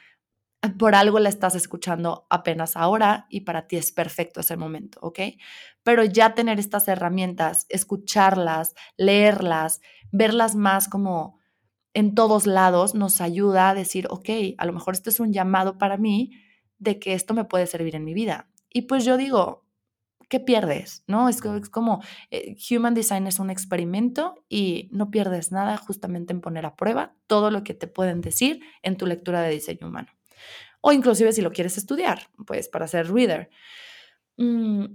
por 0.79 0.95
algo 0.95 1.19
la 1.19 1.29
estás 1.29 1.55
escuchando 1.55 2.25
apenas 2.29 2.77
ahora 2.77 3.25
y 3.29 3.41
para 3.41 3.67
ti 3.67 3.75
es 3.77 3.91
perfecto 3.91 4.39
ese 4.39 4.55
momento, 4.55 4.99
¿ok? 5.01 5.19
Pero 5.83 6.05
ya 6.05 6.33
tener 6.35 6.59
estas 6.59 6.87
herramientas, 6.87 7.65
escucharlas, 7.69 8.73
leerlas, 8.97 9.81
verlas 10.11 10.55
más 10.55 10.87
como 10.87 11.39
en 11.93 12.15
todos 12.15 12.47
lados 12.47 12.95
nos 12.95 13.21
ayuda 13.21 13.69
a 13.69 13.75
decir, 13.75 14.07
ok, 14.09 14.29
a 14.57 14.65
lo 14.65 14.73
mejor 14.73 14.93
este 14.93 15.09
es 15.09 15.19
un 15.19 15.31
llamado 15.31 15.77
para 15.77 15.97
mí 15.97 16.31
de 16.79 16.99
que 16.99 17.13
esto 17.13 17.33
me 17.33 17.45
puede 17.45 17.67
servir 17.67 17.95
en 17.95 18.03
mi 18.03 18.13
vida. 18.13 18.49
Y 18.69 18.83
pues 18.83 19.05
yo 19.05 19.17
digo, 19.17 19.65
¿qué 20.29 20.39
pierdes? 20.39 21.03
¿No? 21.07 21.29
Es, 21.29 21.41
como 21.41 22.03
eh, 22.31 22.55
Human 22.71 22.93
Design 22.93 23.27
es 23.27 23.39
un 23.39 23.49
experimento 23.49 24.43
y 24.49 24.89
no 24.91 25.11
pierdes 25.11 25.51
nada 25.51 25.77
justamente 25.77 26.33
en 26.33 26.41
poner 26.41 26.65
a 26.65 26.75
prueba 26.75 27.15
todo 27.27 27.51
lo 27.51 27.63
que 27.63 27.73
te 27.73 27.87
pueden 27.87 28.21
decir 28.21 28.61
en 28.81 28.97
tu 28.97 29.05
lectura 29.05 29.41
de 29.41 29.51
diseño 29.51 29.87
humano. 29.87 30.09
O 30.81 30.91
inclusive 30.91 31.31
si 31.31 31.41
lo 31.41 31.51
quieres 31.51 31.77
estudiar, 31.77 32.29
pues 32.45 32.67
para 32.67 32.87
ser 32.87 33.11
reader. 33.11 33.49
Mm, 34.37 34.85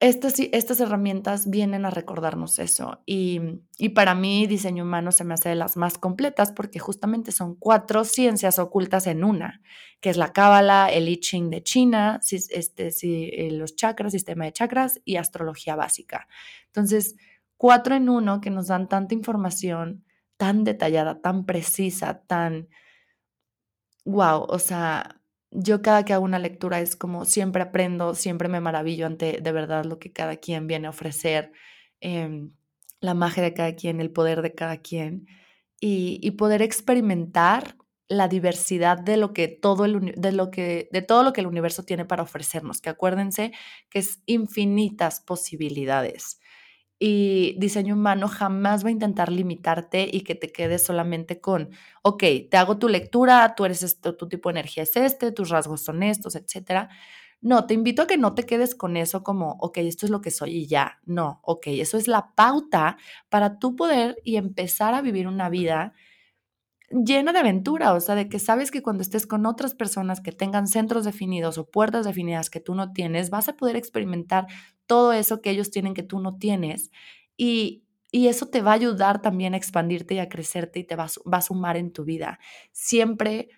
estas, 0.00 0.38
estas 0.38 0.80
herramientas 0.80 1.50
vienen 1.50 1.84
a 1.84 1.90
recordarnos 1.90 2.60
eso 2.60 3.02
y, 3.04 3.40
y, 3.78 3.88
para 3.90 4.14
mí 4.14 4.46
diseño 4.46 4.84
humano 4.84 5.10
se 5.10 5.24
me 5.24 5.34
hace 5.34 5.48
de 5.48 5.54
las 5.56 5.76
más 5.76 5.98
completas 5.98 6.52
porque 6.52 6.78
justamente 6.78 7.32
son 7.32 7.56
cuatro 7.56 8.04
ciencias 8.04 8.60
ocultas 8.60 9.08
en 9.08 9.24
una, 9.24 9.60
que 10.00 10.10
es 10.10 10.16
la 10.16 10.32
cábala, 10.32 10.88
el 10.88 11.08
I 11.08 11.18
Ching 11.18 11.50
de 11.50 11.64
China, 11.64 12.20
este, 12.30 12.90
eh, 13.02 13.50
los 13.50 13.74
chakras, 13.74 14.12
sistema 14.12 14.44
de 14.44 14.52
chakras 14.52 15.00
y 15.04 15.16
astrología 15.16 15.74
básica. 15.74 16.28
Entonces, 16.66 17.16
cuatro 17.56 17.96
en 17.96 18.08
uno 18.08 18.40
que 18.40 18.50
nos 18.50 18.68
dan 18.68 18.88
tanta 18.88 19.14
información 19.14 20.04
tan 20.36 20.62
detallada, 20.62 21.20
tan 21.20 21.44
precisa, 21.44 22.22
tan... 22.26 22.68
Wow, 24.04 24.46
o 24.48 24.58
sea, 24.60 25.17
yo 25.50 25.82
cada 25.82 26.04
que 26.04 26.12
hago 26.12 26.24
una 26.24 26.38
lectura 26.38 26.80
es 26.80 26.96
como 26.96 27.24
siempre 27.24 27.62
aprendo, 27.62 28.14
siempre 28.14 28.48
me 28.48 28.60
maravillo 28.60 29.06
ante 29.06 29.40
de 29.40 29.52
verdad 29.52 29.84
lo 29.84 29.98
que 29.98 30.12
cada 30.12 30.36
quien 30.36 30.66
viene 30.66 30.86
a 30.86 30.90
ofrecer, 30.90 31.52
em, 32.00 32.52
la 33.00 33.14
magia 33.14 33.42
de 33.42 33.54
cada 33.54 33.74
quien, 33.74 34.00
el 34.00 34.10
poder 34.12 34.42
de 34.42 34.54
cada 34.54 34.78
quien 34.78 35.26
y, 35.80 36.18
y, 36.22 36.32
poder 36.32 36.62
experimentar 36.62 37.76
la 38.08 38.28
diversidad 38.28 38.98
de 38.98 39.16
lo 39.16 39.32
que 39.34 39.48
todo 39.48 39.84
el 39.84 40.12
de 40.16 40.32
lo 40.32 40.50
que 40.50 40.88
de 40.92 41.02
todo 41.02 41.22
lo 41.22 41.32
que 41.32 41.42
el 41.42 41.46
universo 41.46 41.84
tiene 41.84 42.04
para 42.06 42.22
ofrecernos, 42.24 42.80
que 42.80 42.90
acuérdense 42.90 43.52
que 43.90 44.00
es 44.00 44.22
infinitas 44.26 45.20
posibilidades. 45.20 46.40
Y 47.00 47.54
diseño 47.58 47.94
humano 47.94 48.26
jamás 48.28 48.84
va 48.84 48.88
a 48.88 48.92
intentar 48.92 49.30
limitarte 49.30 50.08
y 50.12 50.22
que 50.22 50.34
te 50.34 50.50
quedes 50.50 50.82
solamente 50.82 51.40
con, 51.40 51.70
ok, 52.02 52.24
te 52.50 52.56
hago 52.56 52.78
tu 52.78 52.88
lectura, 52.88 53.54
tú 53.56 53.64
eres 53.64 53.84
esto, 53.84 54.16
tu 54.16 54.28
tipo 54.28 54.48
de 54.48 54.54
energía 54.54 54.82
es 54.82 54.96
este, 54.96 55.30
tus 55.30 55.48
rasgos 55.50 55.82
son 55.82 56.02
estos, 56.02 56.34
etc. 56.34 56.88
No, 57.40 57.66
te 57.66 57.74
invito 57.74 58.02
a 58.02 58.06
que 58.08 58.18
no 58.18 58.34
te 58.34 58.44
quedes 58.46 58.74
con 58.74 58.96
eso 58.96 59.22
como, 59.22 59.52
ok, 59.60 59.78
esto 59.78 60.06
es 60.06 60.10
lo 60.10 60.20
que 60.20 60.32
soy 60.32 60.56
y 60.56 60.66
ya. 60.66 60.98
No, 61.06 61.40
ok, 61.44 61.68
eso 61.68 61.96
es 61.98 62.08
la 62.08 62.34
pauta 62.34 62.96
para 63.28 63.58
tú 63.60 63.76
poder 63.76 64.16
y 64.24 64.36
empezar 64.36 64.94
a 64.94 65.00
vivir 65.02 65.28
una 65.28 65.48
vida 65.50 65.94
llena 66.90 67.32
de 67.32 67.40
aventura, 67.40 67.92
o 67.94 68.00
sea, 68.00 68.14
de 68.14 68.28
que 68.28 68.38
sabes 68.38 68.70
que 68.70 68.82
cuando 68.82 69.02
estés 69.02 69.26
con 69.26 69.46
otras 69.46 69.74
personas 69.74 70.20
que 70.20 70.32
tengan 70.32 70.66
centros 70.66 71.04
definidos 71.04 71.58
o 71.58 71.68
puertas 71.68 72.06
definidas 72.06 72.50
que 72.50 72.60
tú 72.60 72.74
no 72.74 72.92
tienes, 72.92 73.30
vas 73.30 73.48
a 73.48 73.56
poder 73.56 73.76
experimentar 73.76 74.46
todo 74.86 75.12
eso 75.12 75.40
que 75.42 75.50
ellos 75.50 75.70
tienen 75.70 75.94
que 75.94 76.02
tú 76.02 76.20
no 76.20 76.36
tienes. 76.38 76.90
Y, 77.36 77.84
eso 78.10 78.46
te 78.46 78.62
va 78.62 78.70
a 78.70 78.74
ayudar 78.74 79.20
también 79.20 79.52
a 79.52 79.58
expandirte 79.58 80.14
y 80.14 80.18
a 80.18 80.30
crecerte 80.30 80.78
y 80.78 80.84
te 80.84 80.96
va 80.96 81.04
a, 81.04 81.30
va 81.30 81.38
a 81.38 81.42
sumar 81.42 81.76
en 81.76 81.92
tu 81.92 82.04
vida. 82.04 82.38
Siempre 82.72 83.50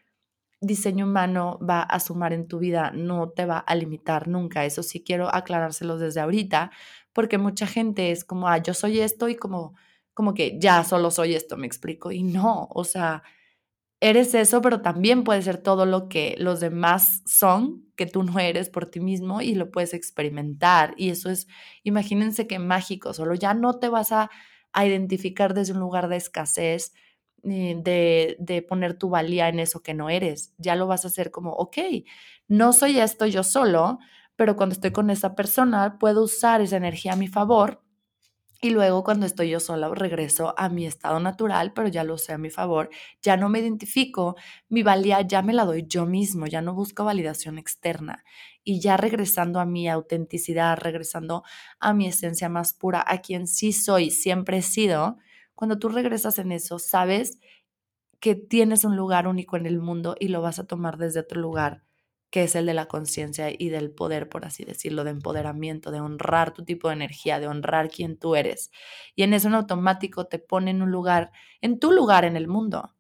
diseño 0.60 1.06
humano 1.06 1.58
va 1.66 1.82
a 1.82 2.00
sumar 2.00 2.32
en 2.32 2.48
tu 2.48 2.58
vida, 2.58 2.90
no 2.90 3.30
te 3.30 3.46
va 3.46 3.58
a 3.58 3.74
limitar 3.76 4.26
nunca. 4.26 4.64
Eso 4.64 4.82
sí 4.82 5.04
quiero 5.04 5.32
aclarárselo 5.32 5.98
desde 5.98 6.20
ahorita, 6.20 6.72
porque 7.12 7.38
mucha 7.38 7.68
gente 7.68 8.10
es 8.10 8.24
como, 8.24 8.48
ah, 8.48 8.58
yo 8.58 8.74
soy 8.74 9.00
esto 9.00 9.28
y 9.28 9.36
como 9.36 9.74
como 10.20 10.34
que 10.34 10.58
ya 10.60 10.84
solo 10.84 11.10
soy 11.10 11.34
esto, 11.34 11.56
me 11.56 11.66
explico. 11.66 12.12
Y 12.12 12.22
no, 12.22 12.68
o 12.72 12.84
sea, 12.84 13.22
eres 13.98 14.34
eso, 14.34 14.60
pero 14.60 14.82
también 14.82 15.24
puedes 15.24 15.46
ser 15.46 15.56
todo 15.56 15.86
lo 15.86 16.10
que 16.10 16.34
los 16.38 16.60
demás 16.60 17.22
son, 17.24 17.86
que 17.96 18.04
tú 18.04 18.22
no 18.22 18.38
eres 18.38 18.68
por 18.68 18.84
ti 18.84 19.00
mismo 19.00 19.40
y 19.40 19.54
lo 19.54 19.70
puedes 19.70 19.94
experimentar. 19.94 20.92
Y 20.98 21.08
eso 21.08 21.30
es, 21.30 21.48
imagínense 21.84 22.46
qué 22.46 22.58
mágico, 22.58 23.14
solo 23.14 23.34
ya 23.34 23.54
no 23.54 23.78
te 23.78 23.88
vas 23.88 24.12
a, 24.12 24.30
identificar 24.74 25.54
desde 25.54 25.72
un 25.72 25.80
lugar 25.80 26.08
de 26.08 26.16
escasez, 26.16 26.92
de, 27.42 28.36
de 28.38 28.62
poner 28.62 28.98
tu 28.98 29.08
valía 29.08 29.48
en 29.48 29.58
eso 29.58 29.82
que 29.82 29.94
no 29.94 30.10
eres. 30.10 30.52
Ya 30.58 30.76
lo 30.76 30.86
vas 30.86 31.06
a 31.06 31.08
hacer 31.08 31.30
como, 31.30 31.52
ok, 31.52 31.78
no 32.46 32.74
soy 32.74 33.00
esto 33.00 33.24
yo 33.26 33.42
solo, 33.42 34.00
pero 34.36 34.54
cuando 34.54 34.74
estoy 34.74 34.90
con 34.90 35.08
esa 35.08 35.34
persona 35.34 35.96
puedo 35.98 36.24
usar 36.24 36.60
esa 36.60 36.76
energía 36.76 37.14
a 37.14 37.16
mi 37.16 37.26
favor 37.26 37.82
y 38.62 38.70
luego 38.70 39.02
cuando 39.04 39.26
estoy 39.26 39.50
yo 39.50 39.60
sola 39.60 39.88
regreso 39.94 40.54
a 40.58 40.68
mi 40.68 40.86
estado 40.86 41.18
natural, 41.20 41.72
pero 41.72 41.88
ya 41.88 42.04
lo 42.04 42.18
sé 42.18 42.32
a 42.32 42.38
mi 42.38 42.50
favor, 42.50 42.90
ya 43.22 43.36
no 43.36 43.48
me 43.48 43.60
identifico, 43.60 44.36
mi 44.68 44.82
valía 44.82 45.22
ya 45.22 45.42
me 45.42 45.52
la 45.54 45.64
doy 45.64 45.86
yo 45.88 46.06
mismo, 46.06 46.46
ya 46.46 46.60
no 46.62 46.74
busco 46.74 47.04
validación 47.04 47.58
externa. 47.58 48.24
Y 48.62 48.80
ya 48.80 48.96
regresando 48.98 49.60
a 49.60 49.64
mi 49.66 49.88
autenticidad, 49.88 50.76
regresando 50.78 51.42
a 51.78 51.94
mi 51.94 52.06
esencia 52.08 52.48
más 52.50 52.74
pura, 52.74 53.02
a 53.06 53.18
quien 53.22 53.46
sí 53.46 53.72
soy, 53.72 54.10
siempre 54.10 54.58
he 54.58 54.62
sido, 54.62 55.16
cuando 55.54 55.78
tú 55.78 55.88
regresas 55.88 56.38
en 56.38 56.52
eso, 56.52 56.78
sabes 56.78 57.38
que 58.20 58.34
tienes 58.36 58.84
un 58.84 58.96
lugar 58.96 59.26
único 59.28 59.56
en 59.56 59.66
el 59.66 59.80
mundo 59.80 60.16
y 60.20 60.28
lo 60.28 60.42
vas 60.42 60.58
a 60.58 60.66
tomar 60.66 60.98
desde 60.98 61.20
otro 61.20 61.40
lugar 61.40 61.82
que 62.30 62.44
es 62.44 62.54
el 62.54 62.66
de 62.66 62.74
la 62.74 62.86
conciencia 62.86 63.50
y 63.50 63.70
del 63.70 63.90
poder, 63.90 64.28
por 64.28 64.44
así 64.44 64.64
decirlo, 64.64 65.04
de 65.04 65.10
empoderamiento, 65.10 65.90
de 65.90 66.00
honrar 66.00 66.52
tu 66.52 66.64
tipo 66.64 66.88
de 66.88 66.94
energía, 66.94 67.40
de 67.40 67.48
honrar 67.48 67.90
quién 67.90 68.16
tú 68.16 68.36
eres. 68.36 68.70
Y 69.16 69.24
en 69.24 69.34
eso 69.34 69.48
en 69.48 69.54
automático 69.54 70.26
te 70.26 70.38
pone 70.38 70.70
en 70.70 70.82
un 70.82 70.90
lugar, 70.90 71.32
en 71.60 71.80
tu 71.80 71.92
lugar 71.92 72.24
en 72.24 72.36
el 72.36 72.46
mundo. 72.46 72.94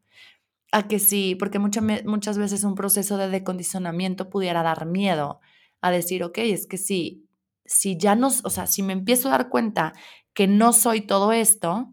A 0.72 0.88
que 0.88 0.98
sí, 0.98 1.36
porque 1.36 1.58
muchas, 1.58 1.84
muchas 2.04 2.38
veces 2.38 2.64
un 2.64 2.74
proceso 2.74 3.16
de 3.16 3.28
decondicionamiento 3.28 4.30
pudiera 4.30 4.62
dar 4.62 4.86
miedo 4.86 5.40
a 5.80 5.90
decir, 5.90 6.24
ok, 6.24 6.38
es 6.38 6.66
que 6.66 6.76
sí, 6.76 7.28
si 7.64 7.96
ya 7.96 8.16
no, 8.16 8.28
o 8.28 8.50
sea, 8.50 8.66
si 8.66 8.82
me 8.82 8.92
empiezo 8.92 9.28
a 9.28 9.32
dar 9.32 9.48
cuenta 9.48 9.92
que 10.34 10.48
no 10.48 10.72
soy 10.72 11.02
todo 11.02 11.32
esto, 11.32 11.92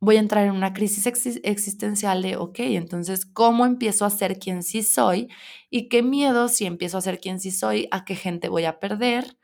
voy 0.00 0.16
a 0.16 0.20
entrar 0.20 0.46
en 0.46 0.52
una 0.52 0.72
crisis 0.72 1.06
existencial 1.42 2.22
de, 2.22 2.36
ok, 2.36 2.60
entonces, 2.60 3.26
¿cómo 3.26 3.66
empiezo 3.66 4.04
a 4.04 4.10
ser 4.10 4.38
quien 4.38 4.62
sí 4.62 4.82
soy? 4.82 5.28
Y 5.70 5.88
qué 5.88 6.02
miedo 6.02 6.48
si 6.48 6.66
empiezo 6.66 6.98
a 6.98 7.00
ser 7.02 7.18
quien 7.20 7.40
sí 7.40 7.50
soy, 7.50 7.88
a 7.90 8.04
qué 8.04 8.14
gente 8.14 8.48
voy 8.48 8.64
a 8.64 8.78
perder, 8.80 9.36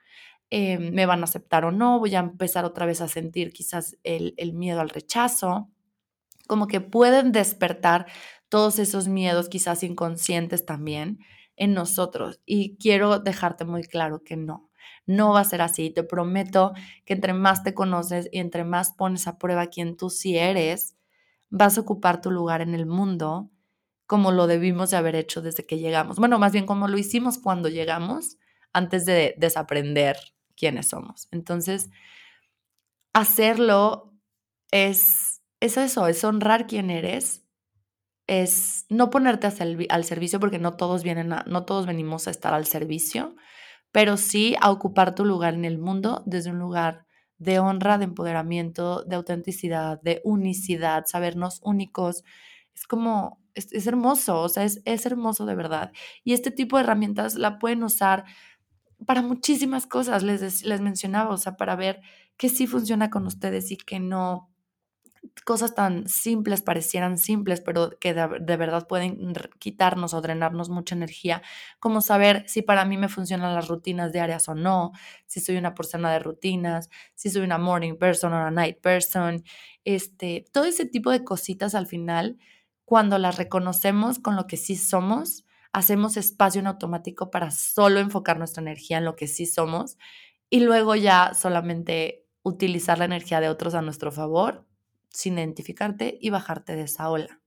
em, 0.50 0.92
me 0.94 1.06
van 1.06 1.20
a 1.22 1.24
aceptar 1.24 1.64
o 1.64 1.72
no, 1.72 1.98
voy 1.98 2.14
a 2.14 2.20
empezar 2.20 2.64
otra 2.64 2.86
vez 2.86 3.00
a 3.00 3.08
sentir 3.08 3.52
quizás 3.52 3.96
el, 4.04 4.34
el 4.36 4.52
miedo 4.54 4.80
al 4.80 4.90
rechazo, 4.90 5.70
como 6.46 6.66
que 6.68 6.80
pueden 6.80 7.32
despertar 7.32 8.06
todos 8.48 8.78
esos 8.78 9.08
miedos 9.08 9.48
quizás 9.48 9.82
inconscientes 9.82 10.66
también 10.66 11.18
en 11.56 11.74
nosotros. 11.74 12.40
Y 12.46 12.76
quiero 12.78 13.18
dejarte 13.18 13.64
muy 13.64 13.82
claro 13.84 14.22
que 14.24 14.36
no, 14.36 14.70
no 15.06 15.32
va 15.32 15.40
a 15.40 15.44
ser 15.44 15.62
así. 15.62 15.90
Te 15.90 16.02
prometo 16.02 16.72
que 17.04 17.14
entre 17.14 17.32
más 17.32 17.62
te 17.62 17.74
conoces 17.74 18.28
y 18.32 18.38
entre 18.38 18.64
más 18.64 18.92
pones 18.92 19.26
a 19.26 19.38
prueba 19.38 19.66
quién 19.68 19.96
tú 19.96 20.10
sí 20.10 20.36
eres, 20.36 20.96
vas 21.50 21.78
a 21.78 21.82
ocupar 21.82 22.20
tu 22.20 22.30
lugar 22.30 22.60
en 22.60 22.74
el 22.74 22.86
mundo 22.86 23.50
como 24.06 24.32
lo 24.32 24.46
debimos 24.46 24.90
de 24.90 24.96
haber 24.96 25.16
hecho 25.16 25.40
desde 25.42 25.64
que 25.66 25.78
llegamos. 25.78 26.18
Bueno, 26.18 26.38
más 26.38 26.52
bien 26.52 26.66
como 26.66 26.88
lo 26.88 26.98
hicimos 26.98 27.38
cuando 27.38 27.68
llegamos, 27.68 28.38
antes 28.72 29.06
de 29.06 29.34
desaprender 29.38 30.16
quiénes 30.56 30.88
somos. 30.88 31.28
Entonces, 31.30 31.90
hacerlo 33.14 34.12
es, 34.70 35.42
es 35.60 35.76
eso, 35.76 36.06
es 36.06 36.22
honrar 36.24 36.66
quién 36.66 36.90
eres, 36.90 37.46
es 38.26 38.86
no 38.88 39.10
ponerte 39.10 39.46
al 39.46 40.04
servicio 40.04 40.40
porque 40.40 40.58
no 40.58 40.76
todos 40.76 41.02
vienen 41.02 41.28
no 41.28 41.64
todos 41.64 41.86
venimos 41.86 42.26
a 42.26 42.30
estar 42.30 42.54
al 42.54 42.66
servicio, 42.66 43.36
pero 43.94 44.16
sí 44.16 44.56
a 44.60 44.72
ocupar 44.72 45.14
tu 45.14 45.24
lugar 45.24 45.54
en 45.54 45.64
el 45.64 45.78
mundo 45.78 46.24
desde 46.26 46.50
un 46.50 46.58
lugar 46.58 47.06
de 47.38 47.60
honra, 47.60 47.96
de 47.96 48.06
empoderamiento, 48.06 49.04
de 49.04 49.14
autenticidad, 49.14 50.02
de 50.02 50.20
unicidad, 50.24 51.04
sabernos 51.06 51.60
únicos. 51.62 52.24
Es 52.74 52.88
como, 52.88 53.40
es, 53.54 53.86
hermoso, 53.86 54.40
o 54.40 54.48
sea, 54.48 54.64
es, 54.64 54.82
es 54.84 55.06
hermoso 55.06 55.46
de 55.46 55.54
verdad. 55.54 55.92
Y 56.24 56.32
este 56.32 56.50
tipo 56.50 56.76
de 56.76 56.82
herramientas 56.82 57.36
la 57.36 57.60
pueden 57.60 57.84
usar 57.84 58.24
para 59.06 59.22
muchísimas 59.22 59.86
cosas, 59.86 60.24
les, 60.24 60.64
les 60.64 60.80
mencionaba, 60.80 61.30
o 61.30 61.36
sea, 61.36 61.56
para 61.56 61.76
ver 61.76 62.00
qué 62.36 62.48
sí 62.48 62.66
funciona 62.66 63.10
con 63.10 63.28
ustedes 63.28 63.70
y 63.70 63.76
qué 63.76 64.00
no 64.00 64.50
cosas 65.44 65.74
tan 65.74 66.08
simples 66.08 66.62
parecieran 66.62 67.18
simples, 67.18 67.60
pero 67.60 67.98
que 67.98 68.14
de, 68.14 68.56
verdad 68.56 68.86
pueden 68.86 69.32
quitarnos 69.58 70.14
o 70.14 70.20
drenarnos 70.20 70.68
mucha 70.68 70.94
energía, 70.94 71.42
como 71.80 72.00
saber 72.00 72.44
si 72.48 72.62
para 72.62 72.84
mí 72.84 72.96
me 72.96 73.08
funcionan 73.08 73.54
las 73.54 73.68
rutinas 73.68 74.12
diarias 74.12 74.48
o 74.48 74.54
no, 74.54 74.92
si 75.26 75.40
soy 75.40 75.56
una 75.56 75.74
persona 75.74 76.12
de 76.12 76.18
rutinas, 76.18 76.90
si 77.14 77.30
soy 77.30 77.42
una 77.42 77.58
morning 77.58 77.96
person 77.96 78.32
o 78.32 78.36
una 78.36 78.50
night 78.50 78.80
person, 78.80 79.44
este, 79.84 80.44
todo 80.52 80.64
ese 80.64 80.86
tipo 80.86 81.10
de 81.10 81.24
cositas 81.24 81.74
al 81.74 81.86
final, 81.86 82.38
cuando 82.84 83.18
las 83.18 83.36
reconocemos 83.36 84.18
con 84.18 84.36
lo 84.36 84.46
que 84.46 84.56
sí 84.56 84.76
somos, 84.76 85.44
hacemos 85.72 86.16
espacio 86.16 86.60
en 86.60 86.68
automático 86.68 87.30
para 87.30 87.50
solo 87.50 88.00
enfocar 88.00 88.38
nuestra 88.38 88.62
energía 88.62 88.98
en 88.98 89.04
lo 89.04 89.16
que 89.16 89.26
sí 89.26 89.46
somos 89.46 89.98
y 90.50 90.60
luego 90.60 90.94
ya 90.94 91.32
solamente 91.34 92.26
utilizar 92.42 92.98
la 92.98 93.06
energía 93.06 93.40
de 93.40 93.48
otros 93.48 93.74
a 93.74 93.82
nuestro 93.82 94.12
favor 94.12 94.66
sin 95.14 95.38
identificarte 95.38 96.18
y 96.20 96.30
bajarte 96.30 96.76
de 96.76 96.82
esa 96.82 97.08
ola. 97.08 97.40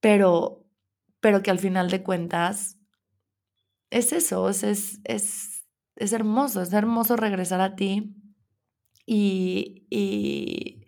Pero, 0.00 0.64
pero 1.20 1.42
que 1.42 1.50
al 1.50 1.58
final 1.58 1.90
de 1.90 2.02
cuentas 2.02 2.78
es 3.90 4.12
eso, 4.12 4.48
es, 4.48 4.62
es, 4.62 5.64
es, 5.96 6.12
hermoso, 6.12 6.62
es 6.62 6.72
hermoso 6.72 7.16
regresar 7.16 7.60
a 7.60 7.74
ti 7.74 8.14
y, 9.06 9.86
y 9.90 10.78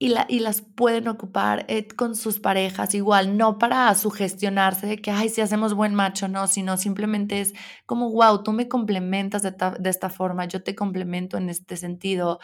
y, 0.00 0.10
la, 0.10 0.26
y, 0.28 0.38
las 0.40 0.60
pueden 0.60 1.08
ocupar 1.08 1.64
eh, 1.68 1.88
con 1.88 2.14
sus 2.14 2.38
parejas 2.38 2.94
igual, 2.94 3.36
no 3.36 3.58
para 3.58 3.92
sugestionarse 3.96 4.86
de 4.86 4.98
que, 4.98 5.10
ay, 5.10 5.28
si 5.28 5.40
hacemos 5.40 5.74
buen 5.74 5.94
macho, 5.94 6.28
no, 6.28 6.46
sino 6.46 6.76
simplemente 6.76 7.40
es 7.40 7.52
como, 7.84 8.10
wow, 8.12 8.42
tú 8.44 8.52
me 8.52 8.68
complementas 8.68 9.42
de 9.42 9.90
esta 9.90 10.10
forma, 10.10 10.44
yo 10.44 10.62
te 10.62 10.76
complemento 10.76 11.36
en 11.36 11.48
este 11.48 11.76
sentido, 11.76 12.38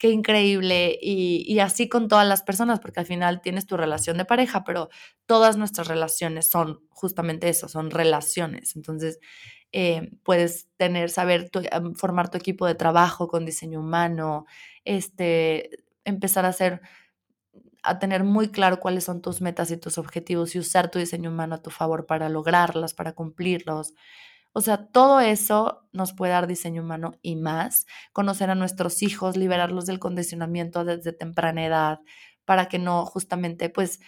qué 0.00 0.10
increíble, 0.10 0.98
y, 1.00 1.60
así 1.60 1.88
con 1.88 2.08
todas 2.08 2.26
las 2.26 2.42
personas, 2.42 2.80
porque 2.80 3.00
al 3.00 3.06
final 3.06 3.42
tienes 3.42 3.66
tu 3.66 3.76
relación 3.76 4.18
de 4.18 4.24
pareja, 4.24 4.64
pero 4.64 4.88
todas 5.26 5.58
nuestras 5.58 5.88
relaciones 5.88 6.50
son 6.50 6.80
justamente 6.90 7.48
eso, 7.50 7.68
son 7.68 7.90
relaciones, 7.92 8.76
entonces... 8.76 9.20
Eh, 9.72 10.10
puedes 10.24 10.68
tener, 10.78 11.10
saber, 11.10 11.48
formar 11.94 12.28
tu 12.28 12.36
equipo 12.36 12.66
de 12.66 12.74
trabajo 12.74 13.28
con 13.28 13.46
diseño 13.46 13.78
humano, 13.78 14.44
este, 14.84 15.70
empezar 16.04 16.44
a 16.44 16.48
hacer 16.48 16.80
a 17.82 17.98
tener 17.98 18.24
muy 18.24 18.50
claro 18.50 18.80
cuáles 18.80 19.04
son 19.04 19.22
tus 19.22 19.40
metas 19.40 19.70
y 19.70 19.76
tus 19.76 19.98
objetivos 19.98 20.54
y 20.54 20.58
usar 20.58 20.90
tu 20.90 20.98
diseño 20.98 21.30
humano 21.30 21.54
a 21.56 21.62
tu 21.62 21.70
favor 21.70 22.06
para 22.06 22.28
lograrlas, 22.28 22.94
para 22.94 23.12
cumplirlos. 23.12 23.94
O 24.52 24.60
sea, 24.60 24.86
todo 24.88 25.20
eso 25.20 25.88
nos 25.92 26.12
puede 26.12 26.32
dar 26.32 26.46
diseño 26.46 26.82
humano 26.82 27.12
y 27.22 27.36
más. 27.36 27.86
Conocer 28.12 28.50
a 28.50 28.54
nuestros 28.54 29.02
hijos, 29.02 29.36
liberarlos 29.36 29.86
del 29.86 29.98
condicionamiento 29.98 30.84
desde 30.84 31.12
temprana 31.12 31.64
edad, 31.64 32.00
para 32.44 32.68
que 32.68 32.78
no 32.78 33.06
justamente, 33.06 33.70
pues, 33.70 34.00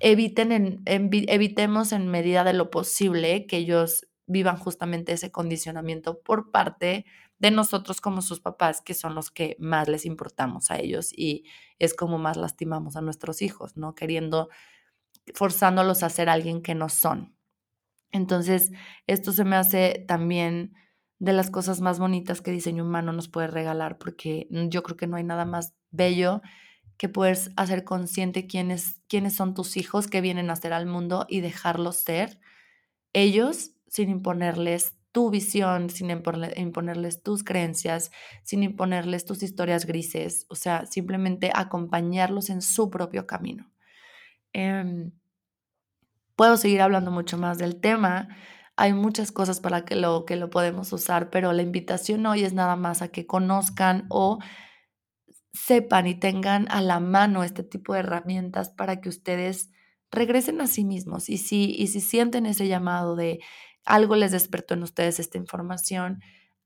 eviten 0.00 0.52
en, 0.52 0.82
evitemos 0.86 1.92
en 1.92 2.08
medida 2.08 2.44
de 2.44 2.52
lo 2.52 2.70
posible 2.70 3.46
que 3.46 3.58
ellos 3.58 4.06
vivan 4.26 4.56
justamente 4.56 5.12
ese 5.12 5.30
condicionamiento 5.30 6.20
por 6.22 6.50
parte 6.50 7.04
de 7.38 7.50
nosotros 7.50 8.00
como 8.00 8.22
sus 8.22 8.40
papás, 8.40 8.80
que 8.80 8.94
son 8.94 9.14
los 9.14 9.30
que 9.30 9.56
más 9.58 9.88
les 9.88 10.06
importamos 10.06 10.70
a 10.70 10.78
ellos 10.78 11.12
y 11.12 11.44
es 11.78 11.92
como 11.94 12.18
más 12.18 12.36
lastimamos 12.36 12.96
a 12.96 13.00
nuestros 13.00 13.42
hijos, 13.42 13.76
¿no? 13.76 13.94
Queriendo, 13.94 14.48
forzándolos 15.34 16.02
a 16.04 16.08
ser 16.08 16.28
alguien 16.28 16.62
que 16.62 16.74
no 16.74 16.88
son. 16.88 17.34
Entonces, 18.12 18.70
esto 19.06 19.32
se 19.32 19.44
me 19.44 19.56
hace 19.56 20.04
también 20.06 20.74
de 21.18 21.32
las 21.32 21.50
cosas 21.50 21.80
más 21.80 21.98
bonitas 21.98 22.40
que 22.42 22.50
diseño 22.50 22.84
humano 22.84 23.12
nos 23.12 23.28
puede 23.28 23.46
regalar, 23.46 23.98
porque 23.98 24.48
yo 24.50 24.82
creo 24.82 24.96
que 24.96 25.06
no 25.06 25.16
hay 25.16 25.24
nada 25.24 25.44
más 25.44 25.74
bello 25.90 26.42
que 26.98 27.08
puedes 27.08 27.50
hacer 27.56 27.84
consciente 27.84 28.46
quiénes, 28.46 29.02
quiénes 29.08 29.34
son 29.34 29.54
tus 29.54 29.76
hijos 29.76 30.08
que 30.08 30.20
vienen 30.20 30.50
a 30.50 30.56
ser 30.56 30.72
al 30.72 30.86
mundo 30.86 31.26
y 31.28 31.40
dejarlos 31.40 31.96
ser 31.96 32.38
ellos 33.12 33.72
sin 33.88 34.10
imponerles 34.10 34.96
tu 35.12 35.30
visión, 35.30 35.90
sin 35.90 36.10
imponerles 36.10 37.22
tus 37.22 37.44
creencias, 37.44 38.10
sin 38.44 38.62
imponerles 38.62 39.26
tus 39.26 39.42
historias 39.42 39.84
grises, 39.84 40.46
o 40.48 40.54
sea, 40.54 40.86
simplemente 40.86 41.50
acompañarlos 41.54 42.48
en 42.48 42.62
su 42.62 42.90
propio 42.90 43.26
camino. 43.26 43.70
Em, 44.52 45.12
puedo 46.36 46.56
seguir 46.56 46.82
hablando 46.82 47.10
mucho 47.10 47.38
más 47.38 47.58
del 47.58 47.80
tema. 47.80 48.28
Hay 48.76 48.92
muchas 48.94 49.32
cosas 49.32 49.60
para 49.60 49.84
que 49.84 49.96
lo, 49.96 50.24
que 50.24 50.36
lo 50.36 50.50
podemos 50.50 50.92
usar, 50.92 51.30
pero 51.30 51.52
la 51.52 51.62
invitación 51.62 52.24
hoy 52.26 52.44
es 52.44 52.54
nada 52.54 52.76
más 52.76 53.02
a 53.02 53.08
que 53.08 53.26
conozcan 53.26 54.06
o 54.08 54.38
sepan 55.52 56.06
y 56.06 56.14
tengan 56.14 56.66
a 56.70 56.80
la 56.80 57.00
mano 57.00 57.44
este 57.44 57.62
tipo 57.62 57.94
de 57.94 58.00
herramientas 58.00 58.70
para 58.70 59.00
que 59.00 59.08
ustedes 59.08 59.70
regresen 60.10 60.60
a 60.60 60.66
sí 60.66 60.84
mismos 60.84 61.28
y 61.28 61.38
si, 61.38 61.74
y 61.74 61.88
si 61.88 62.00
sienten 62.00 62.46
ese 62.46 62.68
llamado 62.68 63.16
de 63.16 63.40
algo 63.84 64.16
les 64.16 64.32
despertó 64.32 64.74
en 64.74 64.82
ustedes 64.82 65.18
esta 65.20 65.38
información, 65.38 66.20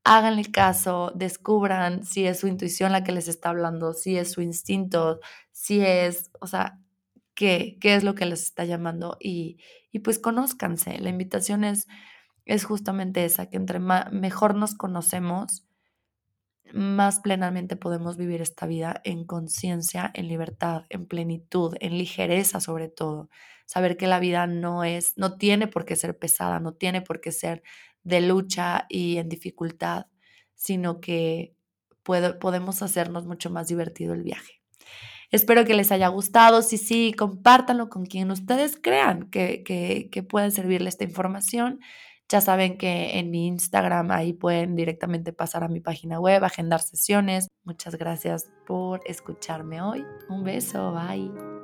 háganle 0.04 0.44
caso, 0.44 1.12
descubran 1.14 2.04
si 2.04 2.26
es 2.26 2.40
su 2.40 2.46
intuición 2.46 2.92
la 2.92 3.02
que 3.04 3.12
les 3.12 3.28
está 3.28 3.50
hablando, 3.50 3.92
si 3.92 4.16
es 4.16 4.32
su 4.32 4.40
instinto, 4.42 5.20
si 5.52 5.80
es, 5.80 6.30
o 6.40 6.46
sea, 6.46 6.78
qué, 7.36 7.78
qué 7.80 7.94
es 7.94 8.02
lo 8.02 8.16
que 8.16 8.26
les 8.26 8.42
está 8.42 8.64
llamando 8.64 9.16
y, 9.20 9.58
y 9.92 10.00
pues 10.00 10.18
conózcanse. 10.18 10.98
La 10.98 11.10
invitación 11.10 11.62
es, 11.62 11.86
es 12.44 12.64
justamente 12.64 13.24
esa, 13.24 13.48
que 13.48 13.56
entre 13.58 13.78
mejor 13.78 14.56
nos 14.56 14.74
conocemos, 14.74 15.64
más 16.72 17.20
plenamente 17.20 17.76
podemos 17.76 18.16
vivir 18.16 18.42
esta 18.42 18.66
vida 18.66 19.00
en 19.04 19.24
conciencia, 19.24 20.10
en 20.14 20.28
libertad, 20.28 20.84
en 20.88 21.06
plenitud, 21.06 21.76
en 21.80 21.96
ligereza 21.96 22.60
sobre 22.60 22.88
todo 22.88 23.28
saber 23.66 23.96
que 23.96 24.06
la 24.06 24.20
vida 24.20 24.46
no 24.46 24.84
es, 24.84 25.14
no 25.16 25.36
tiene 25.36 25.66
por 25.68 25.84
qué 25.84 25.96
ser 25.96 26.18
pesada, 26.18 26.60
no 26.60 26.74
tiene 26.74 27.02
por 27.02 27.20
qué 27.20 27.32
ser 27.32 27.62
de 28.04 28.20
lucha 28.20 28.86
y 28.88 29.18
en 29.18 29.28
dificultad, 29.28 30.06
sino 30.54 31.00
que 31.00 31.54
podemos 32.02 32.82
hacernos 32.82 33.26
mucho 33.26 33.50
más 33.50 33.66
divertido 33.68 34.14
el 34.14 34.22
viaje. 34.22 34.62
Espero 35.30 35.64
que 35.64 35.74
les 35.74 35.92
haya 35.92 36.08
gustado. 36.08 36.62
Si 36.62 36.78
sí, 36.78 37.12
compártanlo 37.16 37.88
con 37.88 38.06
quien 38.06 38.30
ustedes 38.30 38.78
crean 38.80 39.28
que, 39.30 39.62
que, 39.64 40.08
que 40.10 40.22
puede 40.22 40.50
servirle 40.50 40.88
esta 40.88 41.04
información. 41.04 41.80
Ya 42.28 42.40
saben 42.40 42.76
que 42.76 43.18
en 43.18 43.30
mi 43.30 43.46
Instagram 43.46 44.10
ahí 44.10 44.32
pueden 44.32 44.74
directamente 44.74 45.32
pasar 45.32 45.62
a 45.62 45.68
mi 45.68 45.80
página 45.80 46.18
web, 46.18 46.42
agendar 46.44 46.80
sesiones. 46.80 47.48
Muchas 47.64 47.96
gracias 47.96 48.50
por 48.66 49.00
escucharme 49.04 49.80
hoy. 49.80 50.04
Un 50.28 50.42
beso, 50.42 50.92
bye. 50.92 51.55